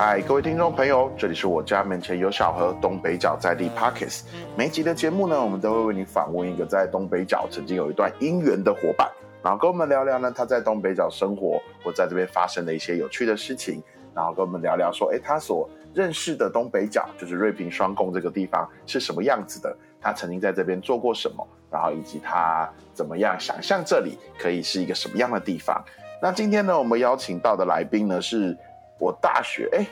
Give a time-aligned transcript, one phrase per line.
[0.00, 4.22] 嗨，各位听众朋友，这里是我家门前有小河东北角在地 Parkes。
[4.56, 9.10] 每集的节目呢，我们都会为你访问一个在东北角曾经有一段姻缘的伙伴，
[9.42, 13.82] 然后跟我们聊聊呢他在东北角生活或在这边发生的一些有趣的事情，
[14.14, 19.76] 然后跟我们聊聊说，哎，他所认识的东北角，就是瑞平双贡这个地方是什么样子的？
[20.00, 21.44] 他曾经在这边做过什么？
[21.72, 25.84] 然后以及他怎么样想象这里可以是一个什么样的地方？
[26.22, 28.56] 那今天呢，我们邀请到的来宾呢是。
[28.98, 29.86] 我大学哎，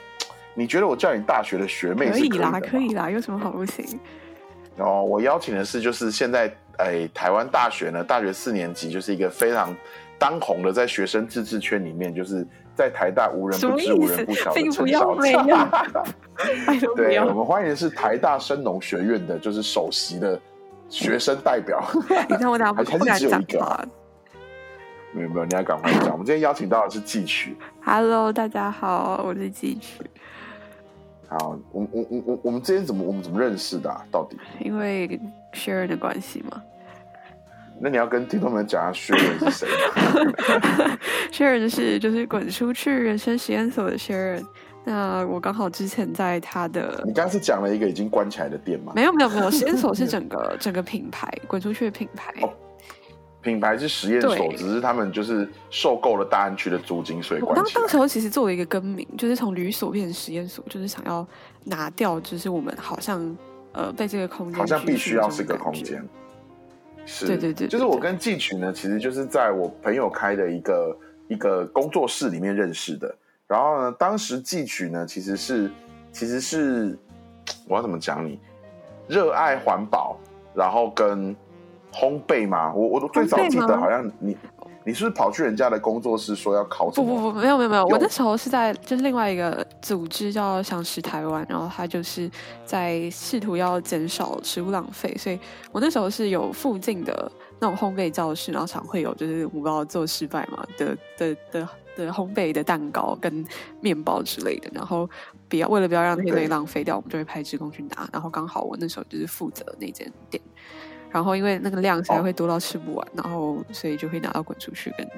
[0.55, 3.99] 你觉得我叫你大学的学妹可以啦，可以啦，有什么好不行？
[4.79, 9.75] 哦，我邀请的是就是现在哎，台湾大学呢，大学四年级就是一个非常
[10.19, 15.35] 当红的，在学生自治圈里面，就是在台大无人不知、无人不晓的陈小姐。
[16.95, 20.39] 对，我们欢迎的是台大生农学院的，就是首席的
[20.91, 21.83] 学生代表。
[22.29, 23.83] 你看我打 不敢讲话。
[25.17, 26.13] 没有没有，你要赶快讲。
[26.13, 27.57] 我们今天邀请到的是季曲。
[27.83, 30.03] Hello，大家好，我是季曲。
[31.27, 33.91] 好，我我我我我们之前怎么我们怎么认识的？
[34.13, 34.37] 到底？
[34.61, 35.19] 因为
[35.55, 36.63] Sharon 的关系吗？
[37.81, 39.69] 那你要跟听众们讲下 Sharon 是谁？
[41.33, 44.45] Sharon 是就是滚出去人生实验所的 Sharon。
[44.85, 47.03] 那我刚好之前在他的……
[47.07, 48.93] 你刚是讲了一个已经关起来的店吗？
[48.95, 52.33] 没有没有没有，实验所是整个整个品牌滚出去的品牌。
[53.47, 61.25] 品牌是实验所，只是他们就是受够了大安区的租金，所以关当当时候其实作为一个更名，就是从旅所变成实验所，就是想要
[61.63, 63.37] 拿掉，就是我们好像
[63.73, 66.05] 呃被这个空间好像必须要是个空间。
[67.05, 70.99] 是，对对对，就是我跟季曲呢，其实就是在我朋友开的一个
[71.29, 73.15] 一个工作室里面认识的。
[73.47, 75.71] 然后呢，当时季曲呢，其实是
[76.11, 76.99] 其实是
[77.69, 78.41] 我要怎么讲你，
[79.07, 80.19] 热爱环保，
[80.53, 81.35] 然后跟。
[81.99, 82.73] 烘焙吗？
[82.75, 84.37] 我我都最早记得好像你
[84.85, 86.91] 你是不是跑去人家的工作室说要考？
[86.91, 92.31] 不不不，没有没有没有，我那时候是在就是另外一个组织叫想食台湾，然后他就是
[92.65, 95.41] 在试图要减少食物浪费，所以
[95.73, 103.45] 我那时候是有附近的那种烘焙教室，然后常会有就是我要做失败嘛的的的的烘焙的蛋糕跟
[103.81, 105.09] 面包之类的，然后
[105.49, 110.41] 不要为了不要让那些东西浪费掉，我们就会派职工去拿，然后刚好我那时候就是负责那间店。
[111.11, 115.09] 然后因为那个量才会多到吃不完，然后所以就会拿到滚出去跟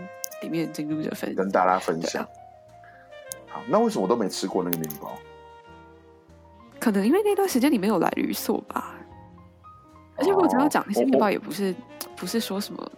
[0.42, 2.26] 里面进入者分跟大家分享。
[3.48, 5.12] 好，那为什么我都没吃过那个面包？
[6.78, 8.94] 可能因为那段时间你没有来旅所吧。
[10.16, 11.74] 而且我只要讲那些面包也不是
[12.16, 12.92] 不是说什么。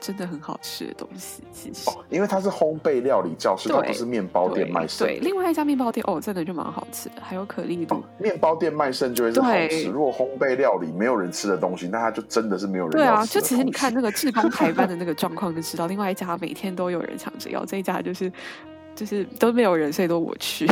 [0.00, 5.06] 真的很好吃的东西，其实哦，因为它是烘焙料理教室，它不是面包店卖剩。
[5.06, 8.02] 对，另外一家面包店哦，真的就蛮好吃的，还有可丽露。
[8.18, 12.92] 面包店卖剩就会是好吃，如果烘焙料理没有人吃的东西，那它就真的是没有人。
[12.92, 18.30] 对啊，就其实你看那个志工排班的那个状况就知道，另外一家每天都有人抢着要，这一家就是
[18.94, 20.68] 就是都没有人，所以都我去。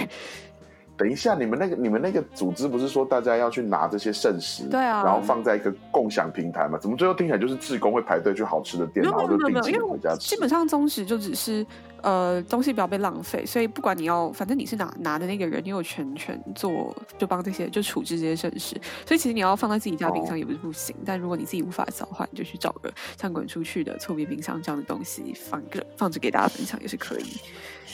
[0.96, 6.78] 等一下，你们那个你们那个组织不是说大家要去拿这些剩食，对啊，然后放在一个共享平台嘛？
[6.78, 10.28] 怎么最后听起来就是志工会排队去好吃的店，然后就订起回家吃？
[10.28, 11.66] 基本上宗旨就只是
[12.02, 18.76] 呃东西不要被浪费，所以不管你要，反正你是拿拿的那个人，你有全权做，就帮这些就处置这些剩食。
[19.04, 27.26] 所以其实你要放在自己家冰箱也不是不行，但如果你自己无法交换，就去找个像滚出去的错别冰箱这样的东西放个放着给大家分享也是可以。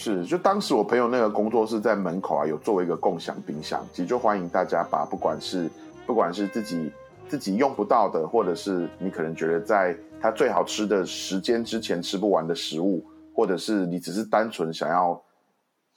[0.02, 5.70] 是，就当时我朋友那个工作室在门口啊，有作为一个共享冰箱，其实就欢迎大家把不管是
[6.06, 6.90] 不管是自己
[7.28, 15.22] 自己用不到的，或者是你可能觉得在它最好吃的时间之前吃不完的食物，或者是你只是单纯想要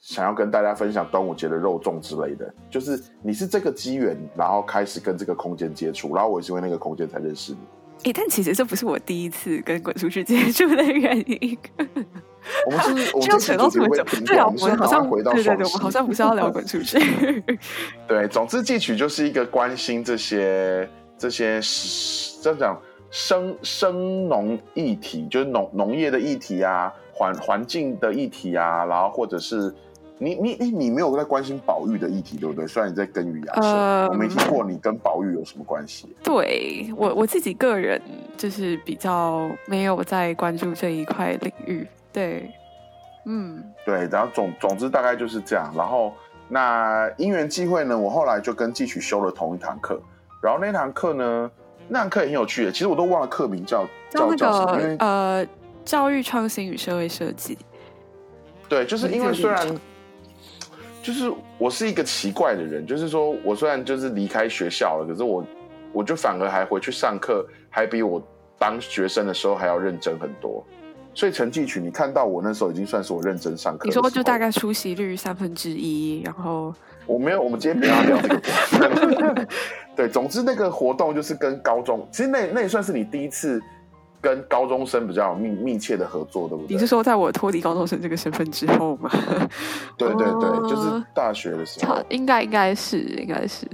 [0.00, 7.58] 想要跟大家分享端午节的肉粽之类的，就是你是这个机缘，然后开始跟这个空间接触，然后我也是因为那个空间才认识你。
[8.04, 11.58] 哎，但其实这不是我第一次跟滚出去接触的原因。
[12.66, 16.98] 我们是，我们扯到这么久，对啊，我们好像回到对对对，我们好像不是要聊滚出去。
[18.06, 20.86] 对，总之记取就是一个关心这些
[21.16, 21.58] 这些
[22.42, 22.78] 这样讲
[23.10, 29.74] 生生农议题，就是农农业的议题啊，环环境的议题啊，然后或者是
[30.18, 32.66] 你你你你没有在关心宝玉的议题，对不对？
[32.66, 36.14] 虽然你在耕耘牙生，我没听过你跟宝玉有什么关系。
[36.22, 38.00] 对我我自己个人
[38.36, 41.86] 就是比较没有在关注这一块领域。
[42.12, 42.48] 对，
[43.26, 45.72] 嗯，对，然后总总之大概就是这样。
[45.76, 46.12] 然后
[46.48, 50.00] 那因缘际会呢，我后来就跟继曲修了同一堂课。
[50.40, 51.50] 然后那堂课呢，
[51.88, 52.70] 那堂课也很有趣的。
[52.70, 55.46] 其实我都忘了课名叫叫那个呃，
[55.84, 57.58] 教育创新与社会设计。
[58.68, 59.66] 对，就是因为虽然
[61.04, 65.44] 就是我是一个奇怪的人，就是说我虽然就是离开学校了，可是我
[65.92, 68.26] 我就反而还回去上课，还比我
[68.58, 70.64] 当学生的时候还要认真很多。
[71.12, 73.84] 所以成绩曲，你看到我那时候已经算是我认真上课。
[73.84, 76.74] 你说就大概出席率三分之一，然后
[77.06, 79.46] 我没有，我们今天不要聊这个。
[79.94, 83.62] 对，总之那个活动就是跟高中，其实那那也算是你第一次
[84.24, 86.74] 跟高中生比较密密切的合作，对不对？
[86.74, 89.10] 你是说在我脱离高中生这个身份之后吗？
[89.98, 92.02] 对对对，就是大学的时候。
[92.08, 93.66] 应该应该是应该是。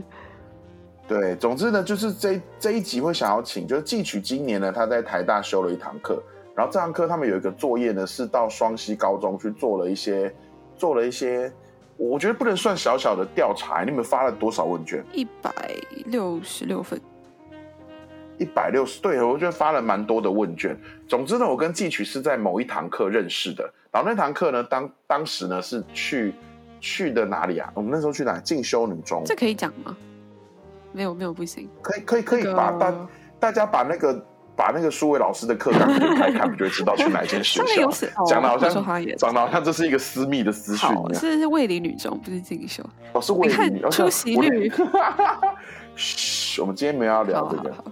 [1.06, 6.20] 对，总之呢，就是这这一集会想要请，就是季取今年呢，他在台大修了一堂课，
[6.56, 10.34] 然后这堂课他们有一个作业呢，是到双溪高中去做了一些，
[10.76, 11.52] 做了一些，
[11.96, 15.04] 我觉得不能算小小的调查，你们发了多少问卷？
[15.12, 15.52] 一百
[16.06, 17.00] 六十六份，
[18.40, 20.74] 一百六十，对，我觉得发了蛮多的问卷。
[21.06, 26.34] 总之呢，我跟季曲是在某一堂课认识的，然后那堂课呢，当当时呢是去
[26.80, 27.70] 去的哪里啊？
[27.74, 28.40] 我们那时候去哪？
[28.40, 29.94] 进修女中，这可以讲吗？
[30.92, 33.08] 没有没有不行，可以可以可以把大
[33.38, 34.26] 大家把那个
[34.56, 35.86] 把那个数位老师的课纲
[36.16, 37.90] 开看，不就会知道去哪一间学校？
[38.26, 38.70] 讲的好像
[39.16, 40.88] 讲的好像这是一个私密的资讯。
[41.14, 42.82] 是是卫理女中，不是进修。
[43.12, 44.72] 哦，是卫理女出席率。
[45.94, 47.72] 嘘，我们今天没有要聊这个。
[47.74, 47.84] 好，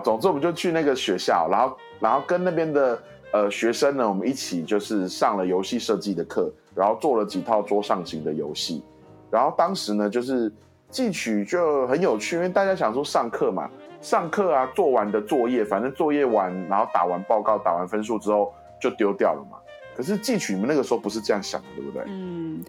[0.00, 3.02] 总之我们就去那个学校，然后然后跟那边的
[3.32, 8.82] 呃学生呢，我们一起就是上了游戏设计的课，然后做了几套桌上型的游戏，
[9.30, 10.52] 然后当时呢就是。
[10.90, 13.68] 进取就很有趣，因为大家想说上课嘛，
[14.00, 19.58] 上课啊，做完的作业，反正作业完，然后打完报告，打完分数之后就丢掉了嘛。
[19.96, 22.04] 可是进取你们那个时候不是这样想的，对不对？
[22.06, 22.64] 嗯，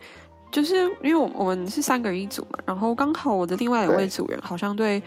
[0.50, 5.00] 就是因为我我们是三个人一组嘛，然后刚好我的另外两位组员好像对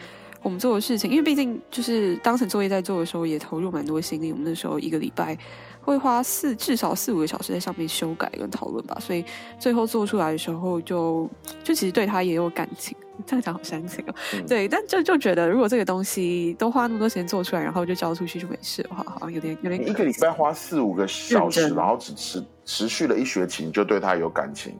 [0.42, 4.32] 我们做的事情，因为毕竟就是当成作业在做的时候，也投入蛮多心力。
[4.32, 5.36] 我们那时候一个礼拜。
[5.80, 9.24] 会花四至少四五个小时在上面修改跟讨论吧，所以
[9.58, 11.26] 最后做出来的时候，就
[11.64, 12.94] 就其实对他也有感情。
[13.24, 14.14] 这样讲好煽情哦，
[14.46, 19.88] 对，但就就觉得如果这个东西都花那么多时间做出来，然后就交出去就没事的话，好像有点有点。
[19.88, 24.74] 一个礼拜花四五个小时，然后只持持续了一学期，你就对他有感情，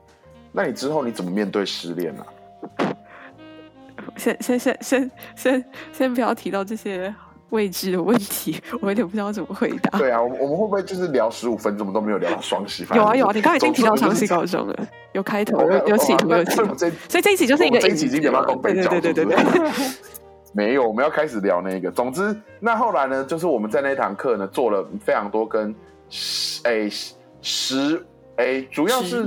[0.53, 2.27] 那你之后你怎么面对失恋呢？
[4.19, 7.15] 先先先先先先不要提到这些。
[7.51, 9.99] 未知的问题，我有点不知道怎么回答。
[9.99, 12.85] 对啊，我们我们会不会就是聊十五分钟都没有聊到双喜？
[12.95, 14.77] 有啊有啊，你刚才已经提到双喜高中了，
[15.15, 16.75] 有开头，有有起头，有起图。
[16.77, 19.71] 所以这一集就是一个这一集已经聊到东北角，对对对对对。
[20.53, 21.91] 没有，我们要开始聊那个。
[21.91, 25.75] 总之，那后来呢，就是我们在那堂课呢做了非常多跟
[26.11, 26.91] 石诶
[27.41, 28.07] 石
[28.37, 29.27] 诶，主要是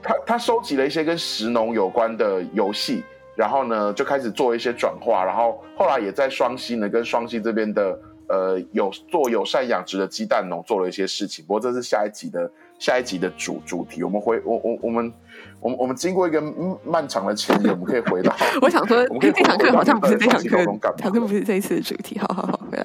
[0.00, 3.02] 他他收集了一些跟石农有关的游戏。
[3.38, 7.96] 然后呢，就开始做一些转化，然后后来也在双溪呢，跟双溪这边的
[8.26, 11.44] 呃有做友善养殖的鸡蛋农做了一些事情。
[11.46, 12.50] 不过这是下一集的
[12.80, 14.02] 下一集的主主题。
[14.02, 15.12] 我们回我我我们
[15.60, 16.42] 我们我们经过一个
[16.84, 18.34] 漫长的前夜，我们可以回到。
[18.60, 20.56] 我想说，我们这堂课好像不是这堂课，
[21.04, 22.18] 好像不是这一次的主题。
[22.18, 22.84] 好好好，回来。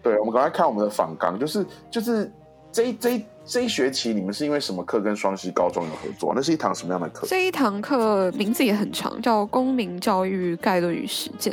[0.00, 2.30] 对，我们刚才看我们的访纲，就是就是
[2.70, 3.20] 这一这。
[3.48, 6.34] 这一学期你们是因为什么课跟双溪高中有合作？
[6.36, 7.26] 那是一堂什么样的课？
[7.26, 11.50] 这一堂课名字也很长，叫《公民教育概论与实践》。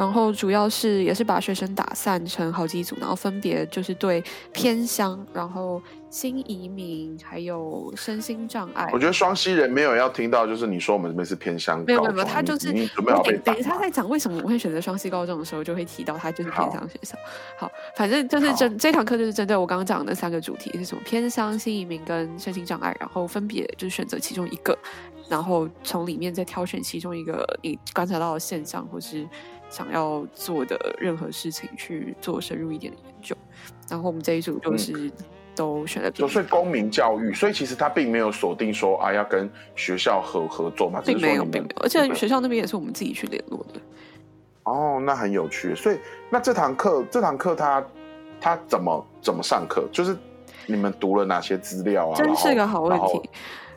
[0.00, 8.88] 然后主要是也是把学生打散成好几组，然后分别就是对偏乡，然后新移民，还有身心障碍。
[8.94, 17.14] 我觉得双溪人没有要听到，就是你说我们这边是偏乡，没有没有，他就是准备等他在讲为什么我会选择双溪高中的时候，就会提到他就是偏乡学校。
[17.58, 24.74] 好，反正就是针这堂课就是针对我刚刚讲的三个主题是什么偏乡、新移民跟身心障碍，然后分别就是选择其中一个，
[25.28, 29.28] 然后从里面再挑选其中一个你观察到的现象或是。
[29.70, 33.36] 想要做的任何事情去做深入一点的研究，
[33.88, 35.10] 然后我们这一组就是
[35.54, 43.80] 都选了，所以公民教育，所以其实他并没有锁定说啊要跟学校合合作嘛，并没有，并没有，而且学校那边也是我们自己去联络的。
[44.64, 45.74] 哦，那很有趣。
[45.74, 45.98] 所以
[46.28, 47.84] 那这堂课，这堂课他
[48.40, 49.88] 他怎么怎么上课？
[49.92, 50.16] 就是
[50.66, 52.14] 你们读了哪些资料啊？
[52.16, 53.30] 真是个好问题。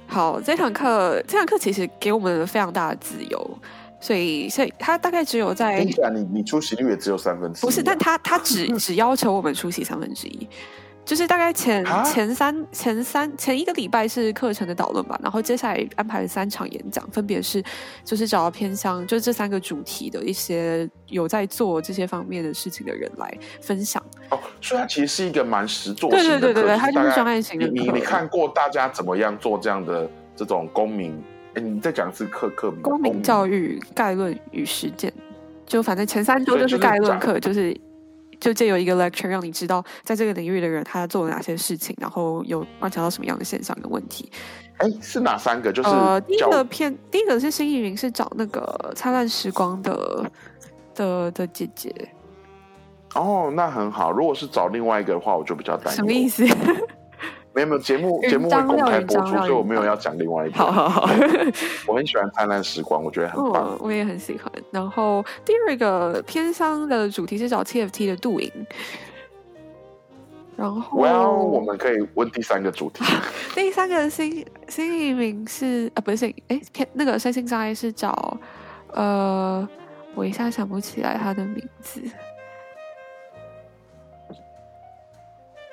[0.05, 3.59] 好，这堂课这堂课其实给我们非常大的自由。
[4.03, 10.45] 所以，所以他大概只有在，你你出席率也只有三分之一，不是，但他他只 只要求我们出席三分之一。
[11.05, 17.63] 就是大概前前三前三前一个礼拜是课程的导论吧，然后接下来安排了三场演讲，分别是
[18.05, 24.01] 就是找到偏向就是这三个主题的一些有在做这些方面的事情的人来分享。
[24.29, 27.67] 哦，所以它其实是一个蛮实做型的对对对对对，它就是专案型的。
[27.67, 31.21] 你你看过大家怎么样做这样的这种公民？
[31.55, 32.81] 哎，你再讲一次课课名？
[32.81, 35.13] 公民教育概论与实践，
[35.65, 37.75] 就反正前三周就是概论课，就是
[38.39, 44.31] 就借由一个 lecture 让你知道在这个领域的人他做了哪些事情，然后有观察到什么样的现象跟问题。
[44.77, 45.71] 哎，是哪三个？
[45.71, 50.31] 就是呃，第一个片，第一个是新移民，是找那个灿烂时光的
[50.95, 51.93] 的的姐姐。
[53.13, 54.11] 哦，那很好。
[54.11, 55.97] 如果是找另外一个的话，我就比较担心。
[55.97, 56.43] 什么意思？
[57.53, 60.57] 没有没有，节目节目会公开播出，所以我没有要讲另外一个。
[60.57, 61.09] 好好好，
[61.87, 63.77] 我很喜欢灿烂时光，我觉得很棒。
[63.79, 64.51] 我也很喜欢。
[64.71, 68.51] 然后第二个偏乡的主题是找 TFT 的杜莹。
[70.55, 73.03] 然后，Well，我们可以问第三个主题。
[73.55, 76.61] 第三个新新移民是啊，不是哎，
[76.93, 78.37] 那个身心障碍是找
[78.91, 79.67] 呃，
[80.13, 82.01] 我一下想不起来他的名字。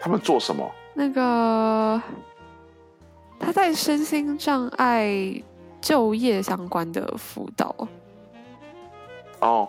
[0.00, 0.70] 他们做什么？
[1.00, 2.02] 那个
[3.38, 5.10] 他在身心障碍
[5.80, 7.74] 就业相关的辅导。
[9.40, 9.66] 哦，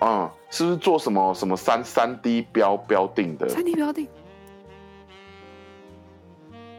[0.00, 3.46] 嗯，是不是做什么什么三三 D 标标定的？
[3.50, 4.08] 三 D 标定。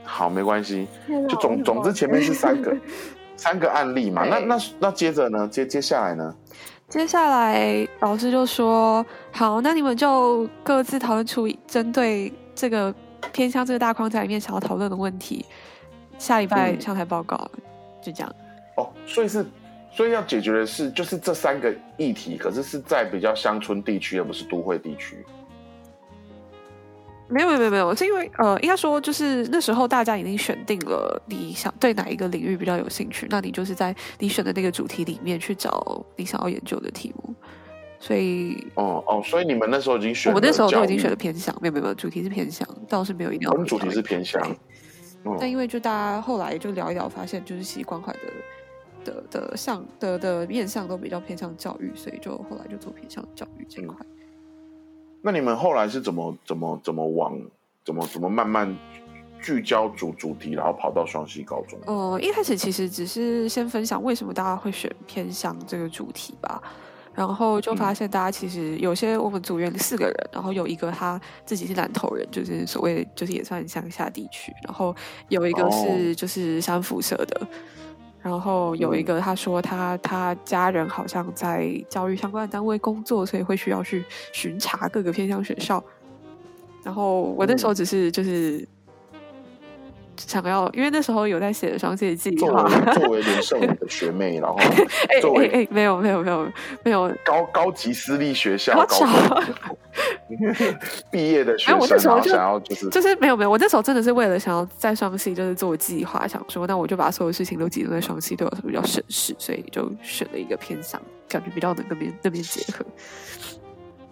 [0.04, 0.88] 好，没关系。
[1.30, 2.76] 就总总之前面是三个
[3.38, 4.26] 三个案例嘛。
[4.26, 5.48] 那那那接着呢？
[5.48, 6.36] 接接下来呢？
[6.90, 12.96] 接下来老师就说：“好，那你们就各自讨论出针对。”这个
[13.32, 15.46] 偏向这个大框架里面想要讨论的问题，
[16.18, 17.50] 下礼拜上台报告，
[18.02, 18.36] 就这样。
[18.78, 19.46] 哦，所以是，
[19.92, 25.26] 所以要解决的是，就是这三个议题，可是是在比较乡村地区，而不是都会地区。
[27.28, 37.34] 没有没有没有，是因为呃，应该说就是那时候大家已经选定了你想对哪一个领域比较有兴趣，那你就是在你选的那个主题里面去找你想要研究的题目。
[38.00, 43.52] 所以哦哦，所以你们那时候已经选，我们那时候都已经选了偏向，没有没有主题是偏向，倒是没有一定要。
[43.52, 44.42] 我们主题是偏向，
[45.40, 48.20] 但因为就大家后来就聊一聊，发现就是习关怀的
[49.04, 53.98] 的的向的的面向都比较偏向教育，所以就后来就做偏向教育这一块。
[55.22, 57.40] 那你们后来是怎么怎么怎么往
[57.84, 58.78] 怎么怎么慢慢
[59.42, 61.80] 聚焦主主题，然后跑到双溪高中？
[61.88, 66.62] 哦，一开始其实只是先分享为什么大家会选偏向这个主题吧。
[67.16, 74.54] 然后就发现，大家其实有些我们组员四个人，然后有一个他自己是南投人，就是所谓就是也算乡下地区。
[74.66, 74.94] 然后
[75.30, 77.48] 有一个是就是山辐射的，
[78.22, 84.04] 然后有一个他说他他家人好像在教育相关的单位工作，所以会需要去
[84.34, 85.82] 巡查各个偏向学校。
[86.84, 88.68] 然后我那时候只是就是。
[90.18, 92.64] 想要，因为那时候有在写双写计划。
[92.64, 94.58] 作为 作为连胜的学妹，然后
[95.22, 96.52] 作为哎没有没有没有
[96.84, 99.42] 没有高高级私立学校高
[101.12, 112.86] 毕业的学生，然后想要就是就是没有没有，我那时候真的是为了想要在双系就是做计划，想说那我就把所有事情都集中在双系，对我比较省事，所以就选了一个偏向，感觉比较能跟边那边结合。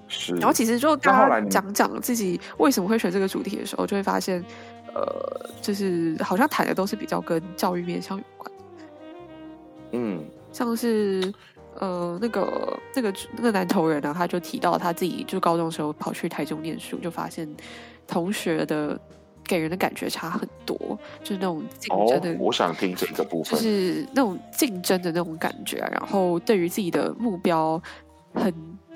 [0.07, 4.43] 是，然后其实就大家讲讲自己为什么会选这个主题的时候，就会发现。
[4.93, 8.85] 呃，就是好像谈的都是比较跟教育面向有关的，
[9.93, 11.33] 嗯，像是
[11.79, 17.47] 呃那个那个那个男头人呢，他就提到他自己就高中的时候跑去台中念书，就发现
[18.07, 18.99] 同学的
[19.43, 20.77] 给人的感觉差很多，
[21.23, 22.35] 就是那种竞争的。
[22.39, 27.81] 我想听整个部分，就是那种竞争的那种感觉，然后对于自己的目标
[28.33, 28.53] 很。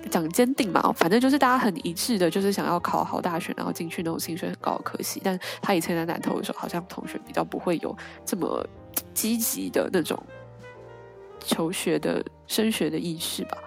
[0.08, 5.22] 讲坚定嘛，反正就是大家很一致的，就是想要考好大学，然后进去那种薪水很高的科系。
[5.24, 7.96] 但他以前在南投的时候，好像同学比较不会有
[8.26, 8.66] 这么
[9.14, 10.18] 积极的那种
[11.40, 13.58] 求学的升学的意识吧。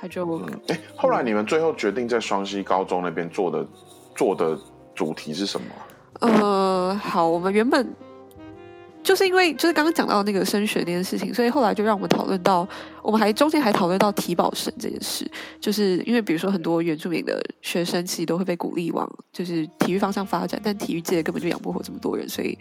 [0.00, 3.66] 他就哎，后来你们最后决定在双溪高中那边做的
[4.14, 4.58] 做的
[4.94, 5.66] 主题是什么？
[6.20, 7.86] 呃，好，我们原本。
[9.08, 12.68] 就是因为就是刚刚讲到那个升学那件事情，所以后来就让我们讨论到，
[13.02, 15.26] 我们还中间还讨论到体保生这件事。
[15.58, 22.58] 就是因为比如说很多原住民的学生其实都会被鼓励往就是体育方向发展，但体育界根本就养不活这么多人，所以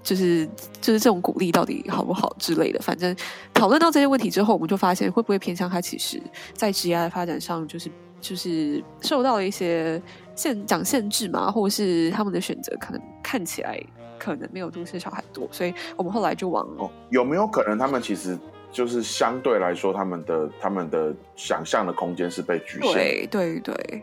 [0.00, 0.48] 就是
[0.80, 2.78] 就是这种鼓励到底好不好之类的。
[2.78, 3.12] 反正
[3.52, 7.90] 讨论到这些问题之后，我们就发现会不会偏向他其实在职业的发展上，就是
[8.20, 10.00] 就是受到了一些
[10.36, 13.82] 限讲限制嘛，或者是他们的选择可能看起来。
[14.18, 18.38] 可能没有都市小孩多，所以我们后来就往哦，有没有可能他们其实
[18.70, 22.92] 就是相对来说，他们的他们的想象的空间是被局限？
[22.92, 24.02] 对对对。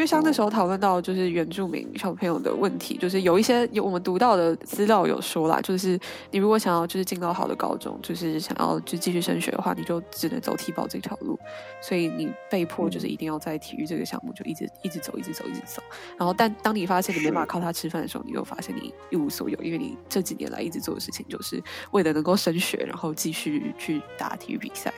[0.00, 11.38] 因为像那时候讨论到就是原住民小朋友的问题，就是有一些有我们读到的资料有说啦，就是你如果想要就是进到好的高中，就是想要就继续升学的话，你就只能走体保这条路，
[11.82, 15.82] 所以你被迫就是一定要在体育这个项目就一直一直走，一直走，一直走。
[16.16, 24.90] 然后，但当你发现你没办法靠它吃饭的时候，你又发现你一无所有，因为你这几年来一直做的事情就是为了能够升学，然后继续去打体育比赛。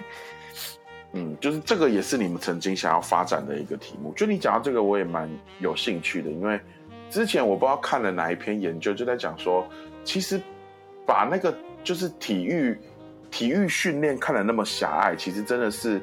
[1.12, 4.12] 嗯，就是这个也是你们曾经想要发展的一个题目。
[4.14, 5.28] 就你讲到这个，我也蛮
[5.60, 6.58] 有兴趣的，因为
[7.10, 9.66] 之前我不知道看了哪一篇研究，就在讲说，
[10.04, 10.40] 其实
[11.06, 11.54] 把那个
[11.84, 12.78] 就是体育
[13.30, 16.00] 体育训练看得那么狭隘，其实真的是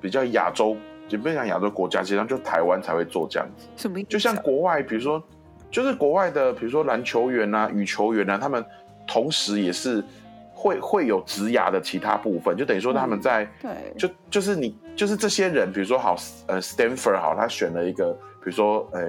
[0.00, 3.66] 比较亚洲就不讲亚洲国家，实际上就台湾才会做这样子。
[3.76, 4.08] 什么意思？
[4.08, 5.22] 就像国外，比如说，
[5.70, 8.64] 就是国外的，比如说篮球员啊、羽球员啊，他们
[9.06, 10.02] 同时也是
[10.66, 16.16] 会会有职涯的其他部分，就等于说他们在对，就就是你就是这些人，比如说好
[16.48, 19.00] 呃，Stanford 好，他选了一个，比如说呃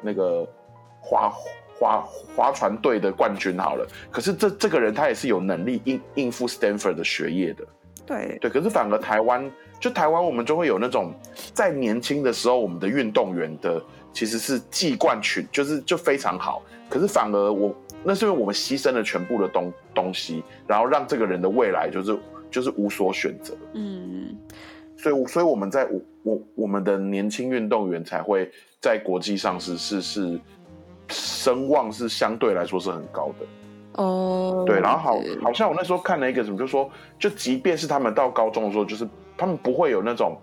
[0.00, 0.46] 那个
[1.00, 1.32] 划
[1.78, 2.04] 划
[2.36, 7.66] 划船队的冠军好了，可是这这个人他也是有能力应应付 Stanford 的学业的，
[8.06, 8.38] 对。
[8.40, 11.12] 对，可是反而台湾就台湾我们就会有那种
[11.52, 13.82] 在年轻的时候，我们的运动员的
[14.12, 22.18] 其实是季冠群，就是就非常好，可是反而我那是因为我们牺牲了全部的东东西，然后让这个人的未来就是
[22.50, 23.54] 就是无所选择。
[23.74, 24.36] 嗯，
[24.96, 30.40] 所以，所以我们在我我我们的年轻运动员才会在国际上是是是
[31.08, 34.02] 声望是相对来说是很高的。
[34.02, 39.06] 哦，对，然后好好像我那时候看了一个什么，就说就即便是他们到高中的时候，就是
[39.36, 40.36] 他们不会有那种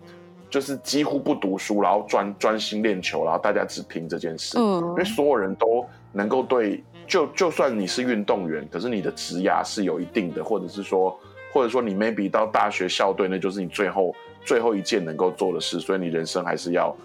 [0.51, 11.20] 就是几乎不读书，然后专专心练球，然后大家只拼这件事，嗯因为所有人都能够对，就就算你是运动员，可是你的职涯是有一定的，或者是说，
[11.51, 16.96] 或者说你 maybe 到大学校队，那就是你最后最后一件能够做的事，所以你人生还是要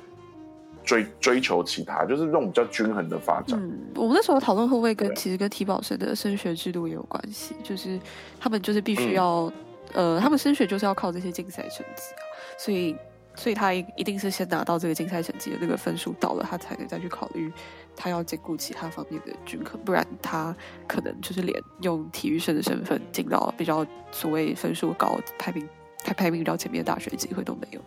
[0.84, 3.58] 追追求其他，就是那种比较均衡的发展。
[3.58, 7.98] 嗯，我们那时候讨论会不会跟其实跟体保生的升学制度也有关系，就是
[8.38, 9.52] 他们就是必须嗯要，
[9.94, 12.22] 呃，他们升学就是要靠这些竞赛成绩啊，
[12.58, 12.94] 所以
[13.36, 17.52] 所以他一一定是先拿到这个竞赛成绩的那个分数到了，他才能再去考虑
[17.96, 20.54] 他要兼顾其他方面的均衡，不然他
[20.86, 25.68] 可能就是连用体育生的身份进到比较所谓分数高、排名
[26.04, 27.80] 排排名比较前面的大学机会都没有。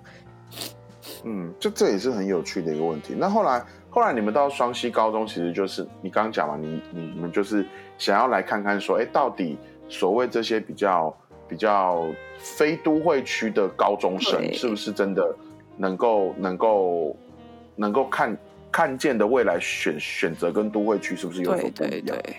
[1.24, 3.16] 嗯，就这也是很有趣的一个问题。
[3.18, 7.66] 那后来，后来你们到双溪高中，其实就是你刚刚讲嘛，你你你们就是
[7.98, 9.58] 想要来看看说，哎，到底
[9.90, 11.16] 所谓这些比较
[11.48, 12.06] 比较
[12.38, 15.36] 非都会区的高中生，是不是真的
[15.76, 17.16] 能够能够
[17.76, 18.38] 能够看
[18.72, 22.02] 看见的未来选选择跟都会区是不是有所不一样？
[22.02, 22.36] 对对。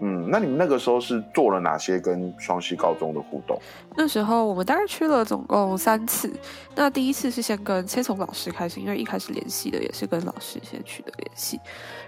[0.00, 3.60] 嗯，那你们那个时候是做了哪些跟双溪高中的互动？
[3.96, 6.32] 那时候我们大概去了总共三次。
[6.76, 11.58] 那第一次是先跟先从老师开始，因为一开始联系的也是跟老师先取得联系，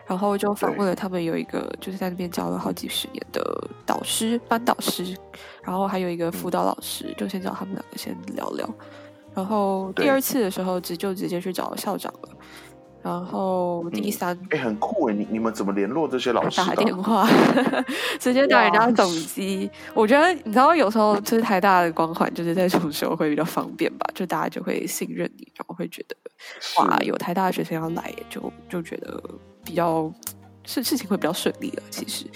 [0.07, 3.43] 然后就访问了他们有一个就是在那边教了好几十年的
[3.85, 5.17] 导师班导师，
[5.63, 8.69] 然后还有一个辅导老师，就先找他们两个先聊聊。
[9.35, 12.29] 然后第二次的时候，直就直接去找校长了。
[13.03, 16.67] 然后第三哎，很酷哎，你你们怎么联络这些老师的？
[16.67, 17.27] 打电话，
[18.21, 19.71] 直接打人家总机。
[19.95, 26.17] 我觉得你知道，有时候就是台大的光环，就是在这种时候会比较方便吧，就大家就会信任你，然后会觉得
[26.77, 29.23] 哇，有台大的学生要来，就就觉得
[29.65, 30.13] 比较
[30.67, 31.83] 事事情会比较顺利了。
[31.91, 32.27] 其实，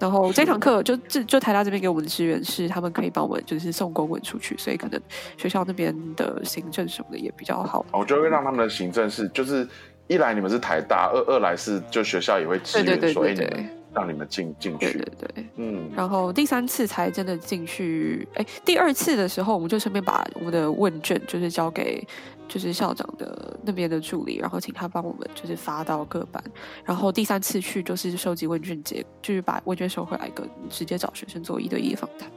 [0.00, 5.00] 然后这堂课就就就台大这边给我们的支援是，他们可以帮我们就是送公文出去，所以可能
[5.36, 7.84] 学校那边的行政什么的也比较好。
[7.92, 9.68] 我就会让他们的行政是，就是
[10.08, 15.28] 一来你们是台大，二二来是就学校也会支对对援说，哎，对对对你们让你们进进对去对。
[15.34, 15.44] 对。
[15.56, 22.02] 嗯，然后第三次才真的进去，哎，第二次的时候，我们就顺便把我们的问卷就是交给
[22.50, 26.42] 就是校长的那边的助理，然后请他帮我们就是发到各班。
[26.84, 32.28] 然后第三次去就是收集问卷结，就是把问卷收回来，跟直接找学生做一对一的访谈。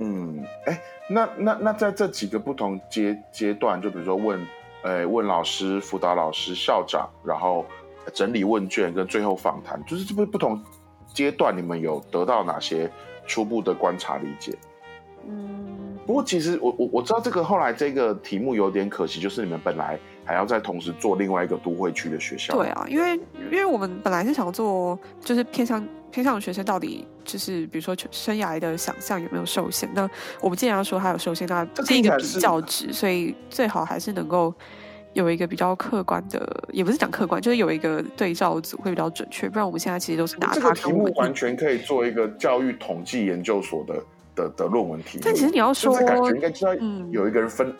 [0.00, 4.46] 嗯，哎，那那那在这几个不同阶阶段，就比如说问，
[4.82, 7.64] 呃，问老师、辅导老师、校长，然后
[8.12, 10.62] 整理问卷跟最后访谈，就是这不不同
[11.14, 12.88] 阶段，你们有得到哪些
[13.26, 14.54] 初步的观察理解？
[15.26, 22.54] 嗯，不过其实我我我知道这个后来这个题目有点可惜，就是你们本来还要再同时做另外一个都会区的学校。
[22.56, 23.14] 对啊，因为
[23.50, 29.86] 因为我们本来是想做，就是偏向偏向学生到底就是比如说生涯的想象有没有受限？
[29.92, 30.08] 那
[30.40, 34.54] 我们既然要说它有受限，那这是一个比较值，所以最好还是能够
[35.12, 39.46] 有一个比较客观的，也不是讲客观，就是有一个对照组会比较准确。
[39.46, 44.02] 不然我们现在其实都是拿这个题目完全可以做一个教育统计研究所的
[44.38, 45.22] 的的论文题目。
[45.24, 47.74] 但其实你要说就是感觉应该知道嗯有一个人分、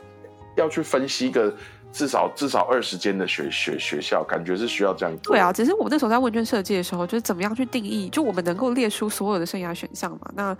[0.57, 1.55] 要去分析一个
[1.93, 5.17] 至少至少二十间的学学学校，感觉是需要这样。
[5.23, 10.31] 对啊，只是我们那时候在问卷设计的时候，就是怎么样去定义，就我们能够列出所有的生涯选项嘛？
[10.35, 10.57] 那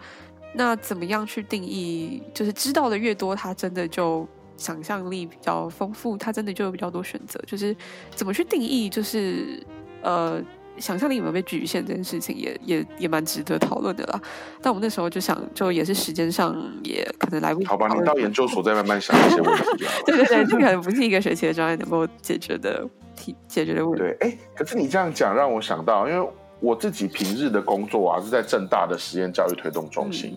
[0.55, 2.23] 那怎么样去定义？
[2.33, 7.39] 就是知道的越多，他真的就想象力比较丰富，他真的就有比较多选择。
[7.47, 7.77] 就是
[8.15, 9.63] 怎么去定义，就是
[10.03, 10.41] 呃。
[10.81, 14.21] 想象力有没有被局限这件事情也也也蛮值得讨论的啦。
[14.63, 17.67] 但我们那时候就想，就也是时间上也可能来不及。
[17.67, 19.65] 好吧，你到研究所再慢慢想一些问题。
[20.07, 22.87] 对对对，这可能不是一个学期的专业能够解决的
[23.17, 23.99] 题解决的问题。
[23.99, 26.29] 对，哎，可是你这样讲让我想到，因为
[26.61, 30.37] 我自己平日的工作啊是在正大的实验教育推动中心，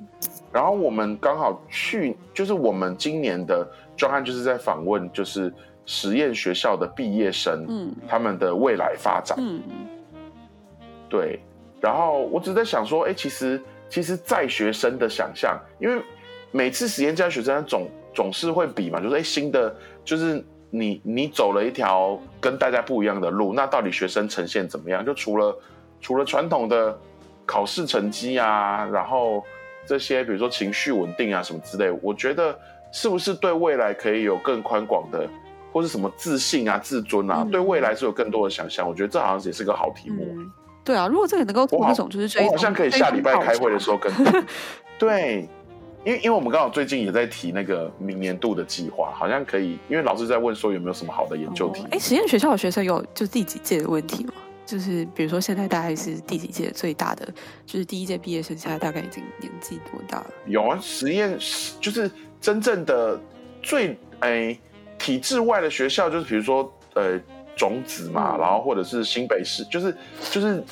[0.52, 5.52] 然后我们刚好去，就是我们今年的专案就是在访问，就是
[5.88, 9.64] 实验学校的毕业生，嗯，他们的未来发展，嗯，
[11.12, 11.40] 对。
[11.80, 16.02] 然后我只在想说，哎，其实其实在学生的想象，因为
[16.52, 25.06] 每次实验家学生总总是会比嘛，就是哎新的，就是你你走了一条跟大家不一样的路，那到底学生呈现怎么样？
[25.06, 25.56] 就除了
[26.00, 26.98] 除了传统的
[27.46, 29.44] 考试成绩啊，然后。
[29.84, 32.58] 这些比如说情绪稳定啊什么之类，我觉得
[32.94, 35.28] 是不是对未来可以有更宽广的，
[35.74, 38.88] 或是什么自信啊、自尊啊，对未来是有更多的想象。
[38.88, 40.24] 我觉得这好像也是个好题目。
[40.84, 44.12] 对啊，如果这个能够那种就是我好像可以下礼拜开会的时候跟
[44.98, 45.48] 对，
[46.04, 51.86] 因为因为我们刚好最近也在提那个明年度的计划，好像可以，因为老师在问说有没有什么好的研究题。
[51.92, 54.34] 哎，实验学校的学生有就第几届的问题吗？
[54.64, 57.28] 就是比如说，现在大概是第几届最大的？
[57.66, 60.28] 就是第一届毕业生，现在大概已经年纪多大了？
[60.46, 61.38] 有啊，实验
[61.82, 63.20] 就是真正的
[63.62, 64.58] 最哎
[64.98, 67.20] 体制外的学校，就是比如说呃
[67.62, 69.96] 种子嘛，然后或者是新北市，就是
[70.32, 70.64] 就是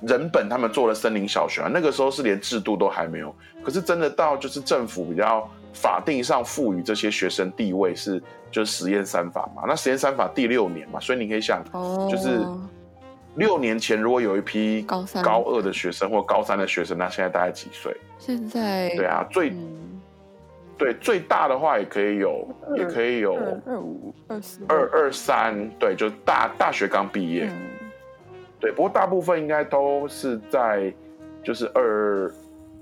[0.00, 3.32] 人本他们做了森林小学啊，那个时候是连制度都还没有。
[3.62, 12.44] 可是真的到就是政府比较法定上赋予这些学生地位是就是实验三法嘛，那实验三法第六年嘛，所以你可以想，哦就是。
[13.34, 17.96] 六年前，如果有一批高三、高二的学生或高三的学生，那现在大概几岁？
[18.18, 19.52] 现在对啊，最
[20.78, 23.34] 对最大的话也可以有，也可以有
[23.66, 27.50] 二五、二四、二二三，对，就大大学刚毕业。
[28.60, 30.92] 对，不过大部分应该都是在
[31.42, 32.32] 就是二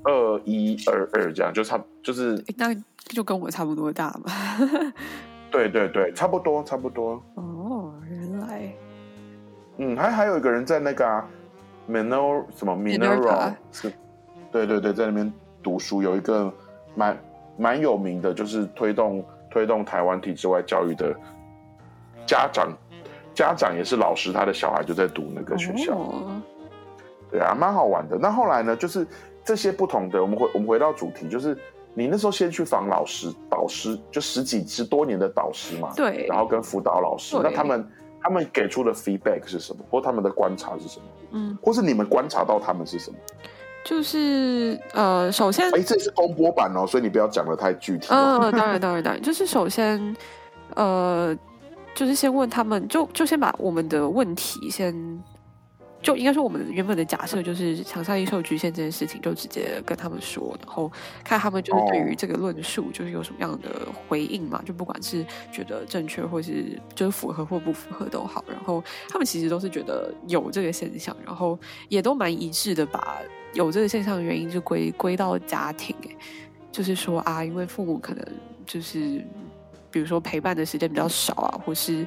[0.05, 4.31] 二一、二二这样，就差就是那就跟我差不多大嘛。
[5.51, 7.23] 对对对，差不多差不多。
[7.35, 8.73] 哦，原来。
[9.79, 11.07] 嗯，还还有一个人在那个
[11.87, 13.93] m i n o r 什么 Mineral 是，
[14.51, 15.33] 对对对，在那边
[15.63, 16.53] 读书，有一个
[16.95, 17.17] 蛮
[17.57, 21.15] 蛮有名的，就是推动推动台湾体制外教育的
[22.27, 22.71] 家长，
[23.35, 25.99] 家长也是老师，他的小孩就在读那个学校，
[27.31, 28.17] 对啊，蛮好玩的。
[28.17, 29.07] 那后来呢，就是
[29.45, 31.57] 这些不同的，我们回我们回到主题，就是
[31.95, 37.89] 你那时候先去访老师、导师，就十几十多年的导师嘛，对，然后跟辅导老师，那他们。
[38.19, 41.07] 他们给出的 feedback 是什么，或他们的观察是什么？
[41.31, 43.17] 嗯，或是你们观察到他们是什么？
[43.87, 48.09] 就是呃，首先，哎，这是公播版哦，所以你不要讲的太具体。
[48.11, 50.17] 嗯，当然，当然，当然，就是首先，
[50.75, 51.33] 呃，
[51.95, 55.23] 就是先问他们，就就先把我们的问题先。
[56.03, 60.93] 就应该说，我们原本的假设就是强效力受局限这件事情，就直接跟他们说，然后
[61.25, 63.71] 看他们就是对于这个论述就是有什么样的
[64.07, 64.63] 回应嘛。
[64.65, 73.19] 就不管是觉得正确，或是就是符合或不符合都好，然后他们其实都是觉得有这个现象，然后也都蛮一致的，把
[73.57, 75.97] 有这个现象的原因就归归到家庭。
[76.09, 76.17] 哎，
[76.71, 78.25] 就是说啊，因为父母可能
[78.65, 79.25] 就是
[79.91, 82.07] 比如说陪伴的时间比较少啊，或是。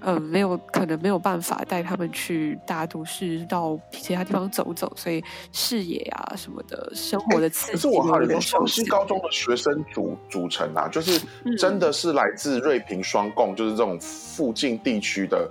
[0.00, 7.72] 嗯，没有可能没有办法带他们去大都市到其他地方走走，所以视野啊什么的，生活的刺激。
[7.72, 11.18] 可是我好像双溪高中的学生组组成啊，就是
[11.56, 15.50] 真的是来自瑞平双贡，就是这种附近地区的，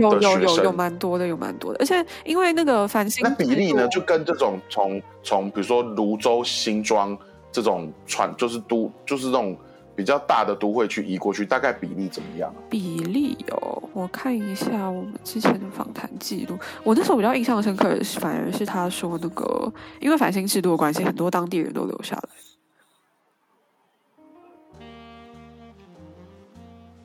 [0.00, 1.78] 有有有有蛮多的，有蛮多的。
[1.80, 7.16] 而且因为那个繁星，那比例呢，就跟这种从从比如说泸州新庄
[7.50, 9.56] 这种传，就是都就是这种。
[9.94, 12.52] 比较大的都会去移过去，大概比例怎么样？
[12.70, 16.58] 比例哦，我看一下我们之前的访谈记录。
[16.82, 22.28] 我那时候比较印象深刻的是，反而是他说那个，因为繁星制度的关系，很多当地人都留下来。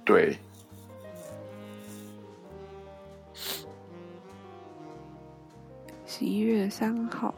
[0.05, 0.37] 对。
[6.17, 7.31] 十一月三号。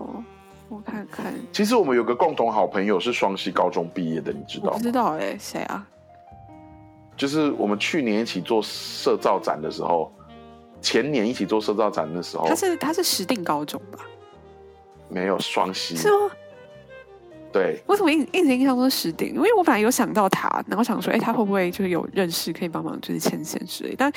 [0.69, 4.77] 我看看，其实我们有个共同好朋友是双溪高中毕业的，你知道吗？
[4.77, 5.85] 不知道哎，谁啊？
[7.17, 10.13] 就是我们去年一起做社造展的时候，
[10.79, 13.99] 前年一起做社造展的时候，他是他是石定高中吧？
[15.09, 16.31] 没有双溪是吗？
[17.51, 19.33] 对，为什么一一直印象中是石顶？
[19.33, 23.95] 因为我本来有想到他，然后想说，哎，他会不会就是有认识可以帮忙，就是牵线之类？
[23.97, 24.11] 但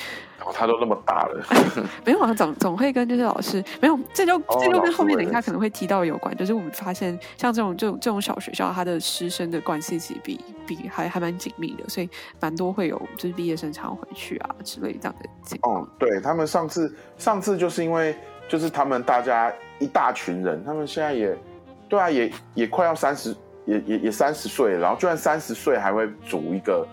[0.53, 1.43] 他都那么大了，
[2.05, 6.35] 没有啊，总总会跟就是老师没有，这就这就跟后面等一下可能会提到有关。
[6.37, 15.81] 就是我们发现，像这种这种这种小学校，他的师生的关系其实比比还还蛮紧密的，所以蛮多会有就是毕业生常回去啊之类这样的情况。
[15.81, 18.15] 哦，对他们上次上次就是因为
[18.47, 21.35] 就是他们大家一大群人，他们现在也。
[21.93, 26.87] 对啊，也也快要三十，也也也三十岁，然后就算三十岁还会组一个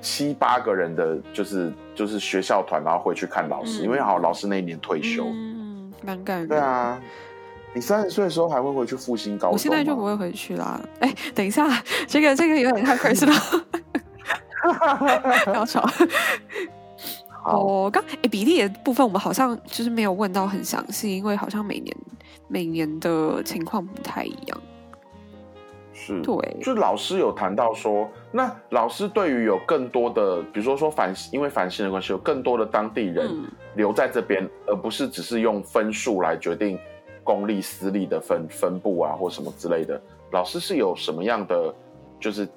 [0.00, 6.48] 七八个人的，就是就是学校团，然后回去看老师，因为好老师那一年退休，嗯，蛮感人。
[6.48, 6.98] 对啊，
[7.74, 9.52] 你三十岁的时候还会回去复兴高中？
[9.52, 10.80] 我现在就不会回去啦。
[11.00, 11.68] 哎，等一下，
[12.08, 13.62] 这个这个有点太 personal，
[15.44, 15.86] 不要吵。
[17.48, 21.96] 哦，刚哎，比例的部分我们好像就是没有问到很详细，因为好像每年
[22.46, 24.60] 每年的情况不太一样。
[25.92, 33.28] 是，对，就老师有谈到说，那老师对于有更多的，比如说说反，因为反省的关系，有更多的当地人
[33.74, 36.78] 留在这边，而不是只是用分数来决定
[37.24, 40.00] 公立私立的分分布啊，或什么之类的。
[40.30, 41.74] 老师是有什么样的，
[42.20, 42.48] 就是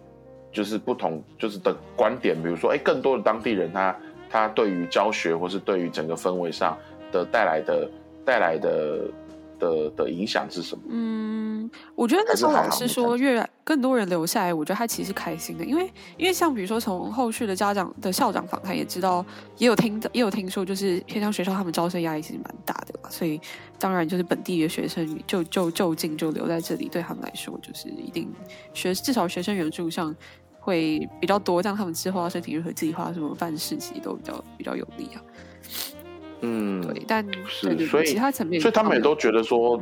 [0.51, 3.95] 就是不同就是的观点，比如说，哎，更多的当地人他。
[4.31, 6.77] 他对于教学，或是对于整个氛围上
[7.11, 7.89] 的带来的
[8.23, 9.09] 带来的
[9.59, 10.83] 的的影响是什么？
[10.89, 19.23] 嗯，我觉得那时候老师说越来更多人留下来，我觉得他其实开心的，因为因为像比如说从后续的家长的校长访谈也知道，
[19.57, 23.39] 也有听也有听说，就是偏向学校他们招生压力其实蛮大的嘛，所以
[23.77, 28.31] 当然就是本地的学生就就就近就留在这里，对他们来说就是一定
[28.73, 30.15] 学至少学生援助上。
[30.63, 35.17] 会比较多，这样他们之后要申请任何计划，什么办事，其实都比较比较有利啊。
[36.41, 39.81] 嗯，对，但是所以其他层面，所以他们也都觉得说，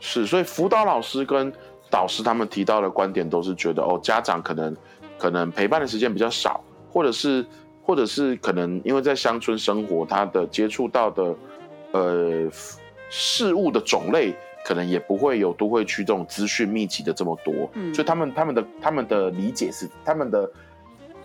[0.00, 1.50] 是，所以辅导老师跟
[1.90, 4.76] 导师他们提到的观点都是觉得，哦，家长可能
[5.18, 7.44] 可能陪伴的时间比较少，或者是
[7.82, 11.34] 或者是可能因为在乡村生活，他的接触到的
[11.92, 12.50] 呃
[13.08, 14.34] 事物的种类。
[14.64, 20.50] 可能也不会有都会区这种资讯密集的这么多，所以他们他们的他们的理解是他们的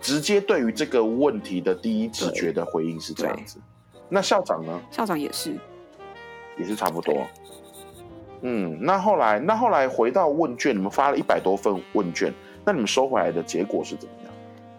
[0.00, 3.58] 直接对于这个问题的第一直觉的回应是这样子。
[4.10, 4.80] 那校长呢？
[4.90, 5.56] 校长也是，
[6.58, 7.26] 也是差不多。
[8.42, 12.32] 嗯，那后来那后来回到问卷，你们发了一百多份问卷，
[12.64, 14.32] 那你们收回来的结果是怎么样？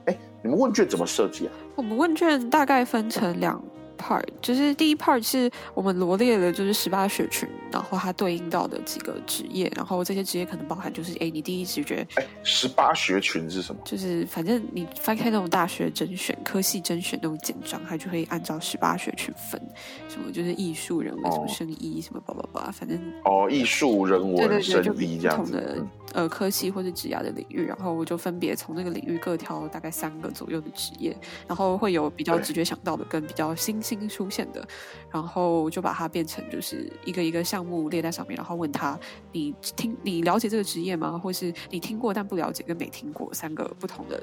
[0.05, 1.53] 哎，你们问卷怎么设计啊？
[1.75, 3.63] 我们问卷大概分成两。
[4.01, 13.81] Part 就是第一 part 是我们罗列了就是十八学群，然后它对应到的几个职业，然后这些职业可能包含就是哎，你第一直觉哎，十八学群是什么？
[13.85, 19.61] 就是反正你翻开那种大学甄选、科系甄选那种简章，它就会按照十八学群分，
[20.09, 25.85] 什么就是艺术、人文、什么生医、什么叭叭叭，反正哦，艺术、人文、生医这样子。
[26.13, 34.67] 呃，科系或者职涯的领域，然后我就分别从那个领域各挑大概三个左右的职业，然后会有比较直觉想到的跟比较新兴出现的，
[35.09, 38.99] 然后就把它变成就是一个一个项目列在上面，然后问他
[39.31, 41.17] 你听你了解这个职业吗？
[41.17, 44.21] 或是你听过但不了解跟没听过三个不同的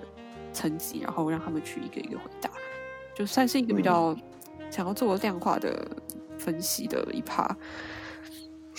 [0.53, 2.51] 层级，然后让他们去一个一个回答，
[3.14, 4.14] 就算是一个比较
[4.70, 5.90] 想要做量化的
[6.37, 7.57] 分析的一趴。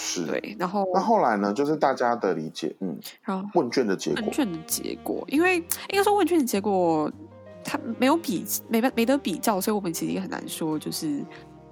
[0.02, 1.54] 是对，然后那后来呢？
[1.54, 7.12] 就是大家的理解，嗯，然后问卷的结果，问卷的结果，因为应该说问卷的结果，
[7.66, 11.22] 它没有比没没得比较，所以我们其实也很难说，就是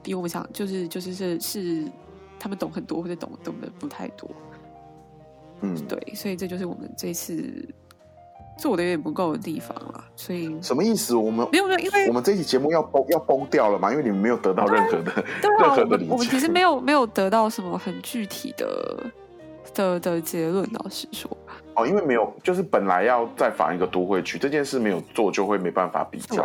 [0.03, 1.85] 比我们想，就是就是是是
[2.37, 4.29] 他们懂很多或者懂懂的不太多，
[5.61, 7.65] 嗯，对，所以这就是我们这次。
[8.57, 11.15] 做的有点不够的地方了，所以什么意思？
[11.15, 13.91] 我们没有没有，因为我们这期节目要崩要崩掉了嘛？
[13.91, 15.23] 因为你们没有得到任何的
[15.59, 16.11] 任何的理解。
[16.11, 19.05] 我们其实没有没有得到什么很具体的
[19.73, 21.29] 的的结论，老实说。
[21.75, 26.43] 哦，因为没有，就是本来要再访一个都会区这件事没有做，就会没办法比较。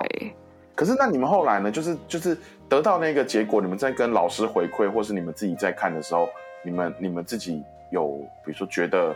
[0.75, 1.71] 可是那你们后来呢？
[1.71, 2.37] 就是就是
[2.69, 6.29] 得到那个结果，你们在跟老师回馈，或是你们自己在看的时候，
[6.63, 9.15] 你们你们自己有比如说觉得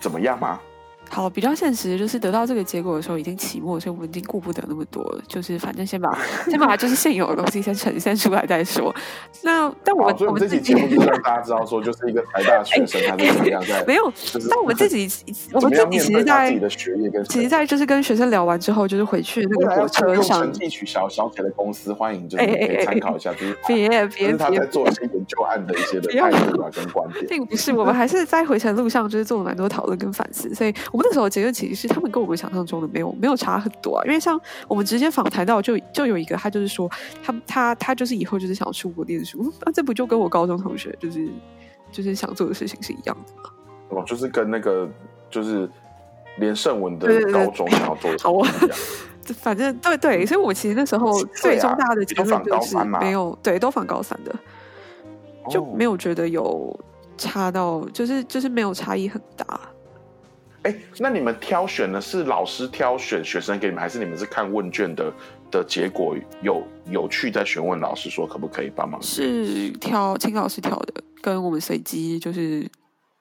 [0.00, 0.60] 怎么样吗？
[1.08, 5.22] 好，比较现实就是得到这个结果的时候已经期末，所以我们已经顾不得那么多了。
[5.28, 6.16] 就是反正先把
[6.48, 8.94] 先把就是现有的东西先呈 现出来再说。
[9.42, 14.12] 那但我们我们这期节目就是让大家知道说，就是一个台大学生他是怎么样在 没有。
[14.48, 15.06] 但我们自己
[15.52, 31.82] 我们自己其实在自己的学业跟其实，在就是跟学生聊完之后，就是回去那个火车上，成绩取消小铁的公司欢迎，就是可以参考一下，就是别别他在做一些研究案的一些的态度啊跟观点，并不是我们还是在回程路上就是做了蛮多讨论跟反思，所以我们那时候结论其实。
[31.82, 36.88] 是他们跟我们想象中的没有没有差很多啊，因为像我们直接访谈到就就有一个他就是说
[37.24, 41.28] 他他他就是以后就是想要出国念书，那 这不就跟我高中同学就是
[41.90, 43.50] 就是想做的事情是一样的吗？
[43.88, 44.88] 哦，就是跟那个
[45.28, 45.68] 就是
[46.36, 48.78] 连胜文的高中想要做的一样。
[49.40, 54.32] 反正对对，所以我其实那时候最重大的结论就是没有对都反高三的，
[55.50, 56.78] 就没有觉得有
[57.18, 59.58] 差到就是就是没有差异很大。
[60.62, 62.00] 哎，那你们挑选呢？
[62.00, 65.12] 是老师挑选学生给你们，还是你们是看问卷的
[65.50, 69.02] 的结果有有趣再询问老师说可不可以帮忙？
[69.02, 72.64] 是挑请老师挑的，跟我们随机就是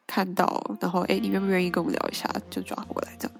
[0.05, 3.37] 看到，然后哎，你愿不愿意跟我们聊一下，就抓过来这样。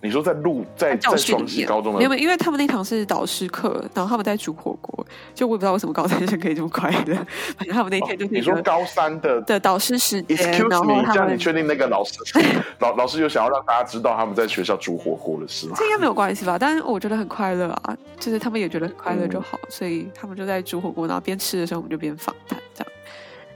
[0.00, 7.14] 你说在录在在双溪高中的，没有，因为他们那堂是导师课，然后他们在煮火锅，就我也不知道为什么高三生可以这么快乐。
[7.56, 12.14] 反正他们那天就你说高三的的导师时间，excuse me，这样你确定那个老师
[12.80, 15.76] 老老师有想要让大家知道他们在学校煮火锅的事吗？
[15.78, 16.58] 这应该没有关系吧？
[16.58, 22.92] 但是我觉得很快乐啊，就是他们也觉得很快乐就好，所以他们就在煮火锅，然后边吃的时候我们就边访谈，这样。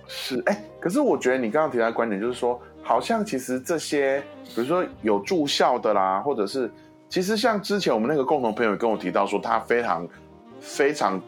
[0.06, 2.60] 是哎，可是我觉得你刚刚提到的观点就是说。
[2.88, 4.18] 好像其实这些，
[4.54, 6.72] 比如说有住校的啦，或者是
[7.06, 10.08] 其实像之前我们那个共同朋友跟我提到说，他非常
[10.58, 11.20] 非常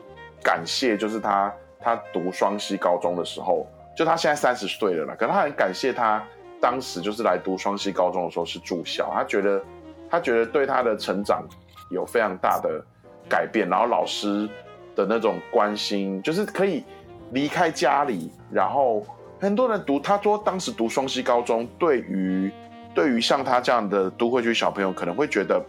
[0.43, 6.25] 感谢，就是他他读双溪高中的时候，就他现在三十岁了啦，可能他很感谢他
[6.63, 9.63] 当时就是来读双溪高中的时候是住校，他觉得
[10.09, 11.45] 他觉得对他的成长
[11.91, 12.83] 有非常大的
[13.29, 14.49] 改变，然后老师
[14.97, 16.83] 的那种关心，就是可以
[17.33, 19.05] 离开家里，然后。
[19.41, 22.53] 很多人读，他说当时读双溪高中，对于
[22.95, 25.65] 对于像他这样的都会区小朋友，可能会觉得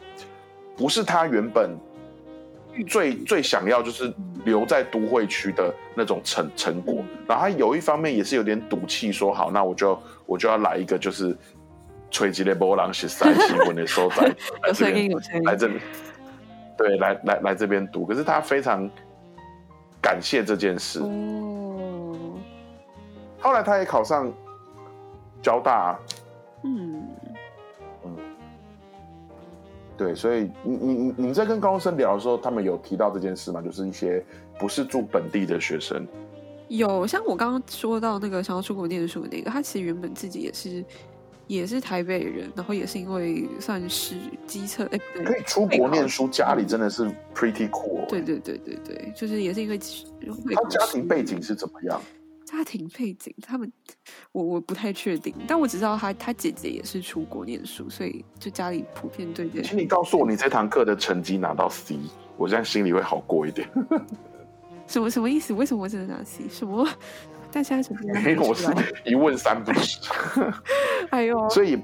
[0.76, 1.72] 不是他原本
[2.88, 7.04] 最最想要，就是留在都会区的那种成成果。
[7.28, 11.36] 然后他有一方面也是有点赌气，说好，那我就我就要来一个就是
[12.10, 14.28] 吹吉列波浪是三七文的时候在
[14.68, 15.12] 来这边
[15.44, 15.80] 来这里，
[16.78, 18.06] 对，来来来这边读。
[18.06, 18.90] 可是他非常
[20.02, 21.00] 感谢这件事。
[23.42, 24.32] 后来他也考上
[25.42, 26.00] 交大，
[26.64, 27.04] 嗯。
[28.04, 28.16] 嗯，
[29.98, 33.62] 对，所以你你你你在跟高中生聊的时候，他们有提到这件事吗？
[33.62, 34.24] 就是一些
[34.60, 36.08] 不是住本地的学生，
[36.68, 40.84] 有像我刚刚说到那个想要出国念书的那个，他其实原本自己也是
[41.46, 44.16] 也是台北人，然后也是因为算是
[44.48, 47.04] 机测，哎，可以出国念书，家里真的是
[47.36, 52.02] pretty cool，对对对对对，就是也是因为他家庭背景是怎么样？
[52.52, 53.72] 家庭背景，他们
[54.34, 59.62] 我我不太确定，但我只知道他他姐姐也是出国念书，所以就家里普遍对这。
[59.62, 61.98] 请你告诉我，你这堂课的成绩拿到 C，
[62.36, 63.70] 我这样心里会好过一点。
[64.86, 65.54] 什么什么意思？
[65.54, 66.44] 为什么我只能拿 C？
[66.50, 66.86] 什么？
[67.54, 68.68] 但现在成绩没有，我是
[69.06, 69.98] 一问三不知。
[71.10, 71.80] 哎呦，所以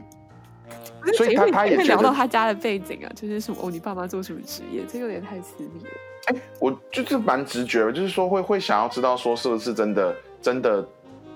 [1.15, 4.84] 所以他他也聊到他家的背景啊，就是什么哦，你爸妈做什么职业？
[4.86, 5.89] 这有点太私密了。
[6.25, 10.13] 哎，我就是蛮直觉，就是说会会想要知道说是不是真的。
[10.41, 10.88] 真的，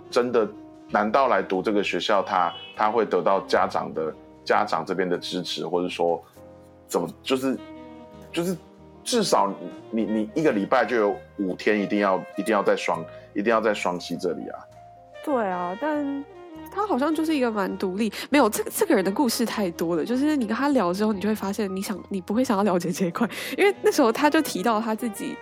[0.10, 0.48] 真的，
[0.90, 6.22] 难道来读这个学校，他他会得到家长的家长这边的支持，或者说，
[6.88, 7.58] 怎么就是
[8.32, 8.56] 就是
[9.04, 9.54] 至少
[9.90, 14.60] 你你一个礼拜就有五天一定要一定要在双一定要在双溪这里啊？
[15.24, 16.24] 对啊，但。
[16.74, 20.06] 他好像就是一个蛮独立，没有这这个人的故事太多了。
[20.06, 25.36] 就是你跟他聊之后，你就会发现，你想你不会想要了解这一块，因为那时候他就提到他自己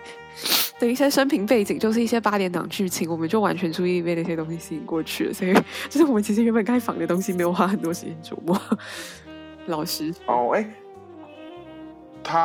[0.80, 5.32] 的一些生平背景，就是一些八点档剧情，我们就完全注意被那些东西吸引过去了。
[5.32, 5.52] 所以，
[5.88, 8.58] 就是我们其实原本该仿的东西，没有花很多时间琢磨。
[9.66, 10.66] 老师哦，哎，
[12.24, 12.40] 他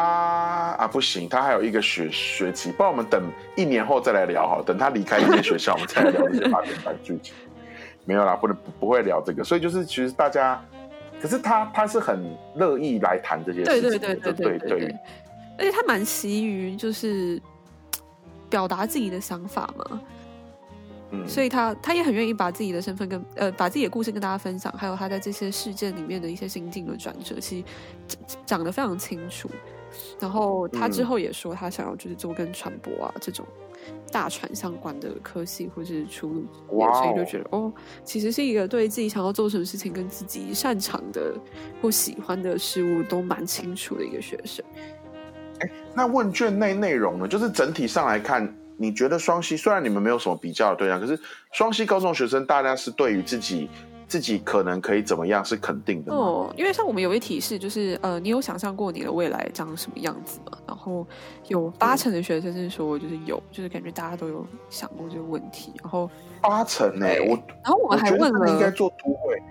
[0.77, 3.23] 啊不行，他还有一个学学期，不然我们等
[3.55, 7.33] 一年后再来聊好，等他离开这些学校，我们再来聊这些八点档剧情。
[8.03, 10.63] 没有啦，不能不会聊这个，所以就是其实大家，
[11.19, 12.23] 可是他他是很
[12.55, 14.95] 乐意来谈这些事情，对对对对对对，
[15.57, 17.41] 而且他蛮习于就是
[18.49, 20.01] 表达自己的想法嘛，
[21.12, 27.60] 嗯，所以他他也很愿意把自己的身份跟呃把自己的故事跟大家分享，还有他在这些事件里面的一些心境的转折，其
[28.08, 29.49] 实讲的非常清楚。
[30.19, 33.45] 然后他之后也说，他想要就是做跟传播啊这种。
[34.12, 37.71] 大船相关的科系或是出路，所以就觉得哦，
[38.03, 41.36] 其实是一个对自己想要做什么事情跟自己擅长的
[41.81, 44.65] 或喜欢的事物都蛮清楚的一个学生。
[45.59, 47.27] 哎，那问卷内内容呢？
[47.27, 51.19] 就是整体上来看，你觉得双溪虽然你们没有什么比较的对象，可是
[51.51, 53.69] 双溪高中学生大家是对于自己。
[54.07, 60.55] 自己可能可以怎么样是肯定的哦，因为像我们有一题是，就是呃，你有想象过你的未来长什么样子吗？
[60.67, 61.05] 然后
[61.47, 65.73] 有八成的学生是说，就是有，就是感觉大家都有想过这个问题。
[65.81, 66.07] 然后
[66.39, 69.41] 八成呢，我然后我们还问了，应该做都会。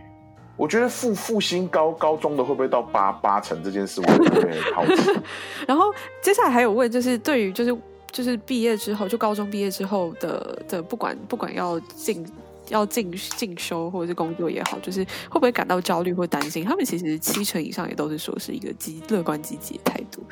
[0.56, 5.10] 我觉得复复兴高高中的会不会到八八成这件事，我有点好奇。
[5.66, 7.76] 然后接下来还有问，就是对于就是
[8.10, 12.26] 就是毕业之后，就高中毕业之后的的，不管不管要进。
[12.70, 16.64] 要进进修或者是工作也好，就是会不会感到焦虑或担心？
[16.64, 20.22] 他们其实七成以上也都是说是一个积乐观积极的态度。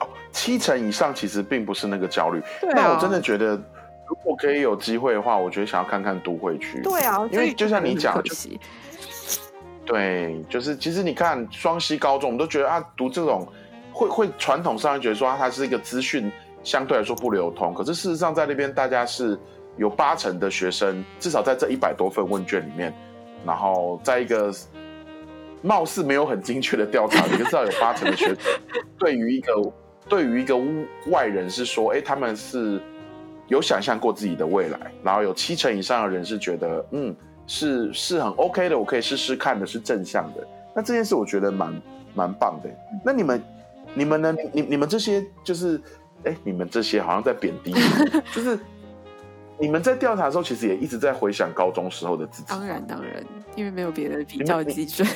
[0.00, 2.40] 哦，七成以上其实并不是那个焦虑。
[2.74, 3.48] 那我真的觉得，
[4.08, 6.80] 如果可以有机会的话，我觉得想要看看都会区。
[6.82, 8.34] 对啊，因为就像你讲，就
[9.88, 13.48] 对，就是其实你看双溪高中，我们都觉得啊，读这种
[13.90, 16.30] 会会传统上觉得说它是一个资讯
[16.62, 19.36] 相对来说不流通，可是事实上在那边大家是。
[19.76, 22.92] 有八成的学生，至少在这一百多份问卷里面，
[23.46, 24.52] 然后在一个
[25.62, 28.40] 貌似没有很精确的调查，你就知道有八成的学者
[28.98, 29.72] 对于一个
[30.08, 30.58] 对于一个
[31.12, 32.82] 外人是说，哎，他们是
[33.46, 37.14] 有想象过自己的未来，然后有七成以上的人是觉得，嗯，
[37.48, 40.46] 是是很 OK 的，我可以试试看的，是正向的。
[40.72, 41.82] 那这件事我觉得蛮
[42.14, 42.70] 蛮棒的。
[43.04, 43.42] 那你们
[43.94, 44.32] 你们呢？
[44.52, 45.80] 你你们这些就是，
[46.22, 47.72] 哎，你们这些好像在贬低，
[48.32, 48.56] 就是
[49.58, 52.48] 你们在调查的时候，其实也一直在回想高中时候的自己。
[52.50, 53.24] 当然当然。
[53.56, 55.08] 因为没有别的比较基准。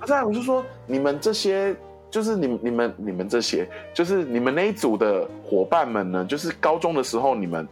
[0.00, 1.76] 不是，我是说，你们这些，
[2.10, 6.24] 就是你、你们、你们这些，就是你们那一组的伙伴们呢？
[6.24, 7.68] 就是高中的时候，你们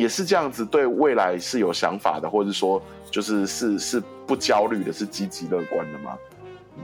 [0.00, 6.16] 也是这样子，对未来是有想法的，或者说，就是是是不焦虑的，是积极乐观的吗？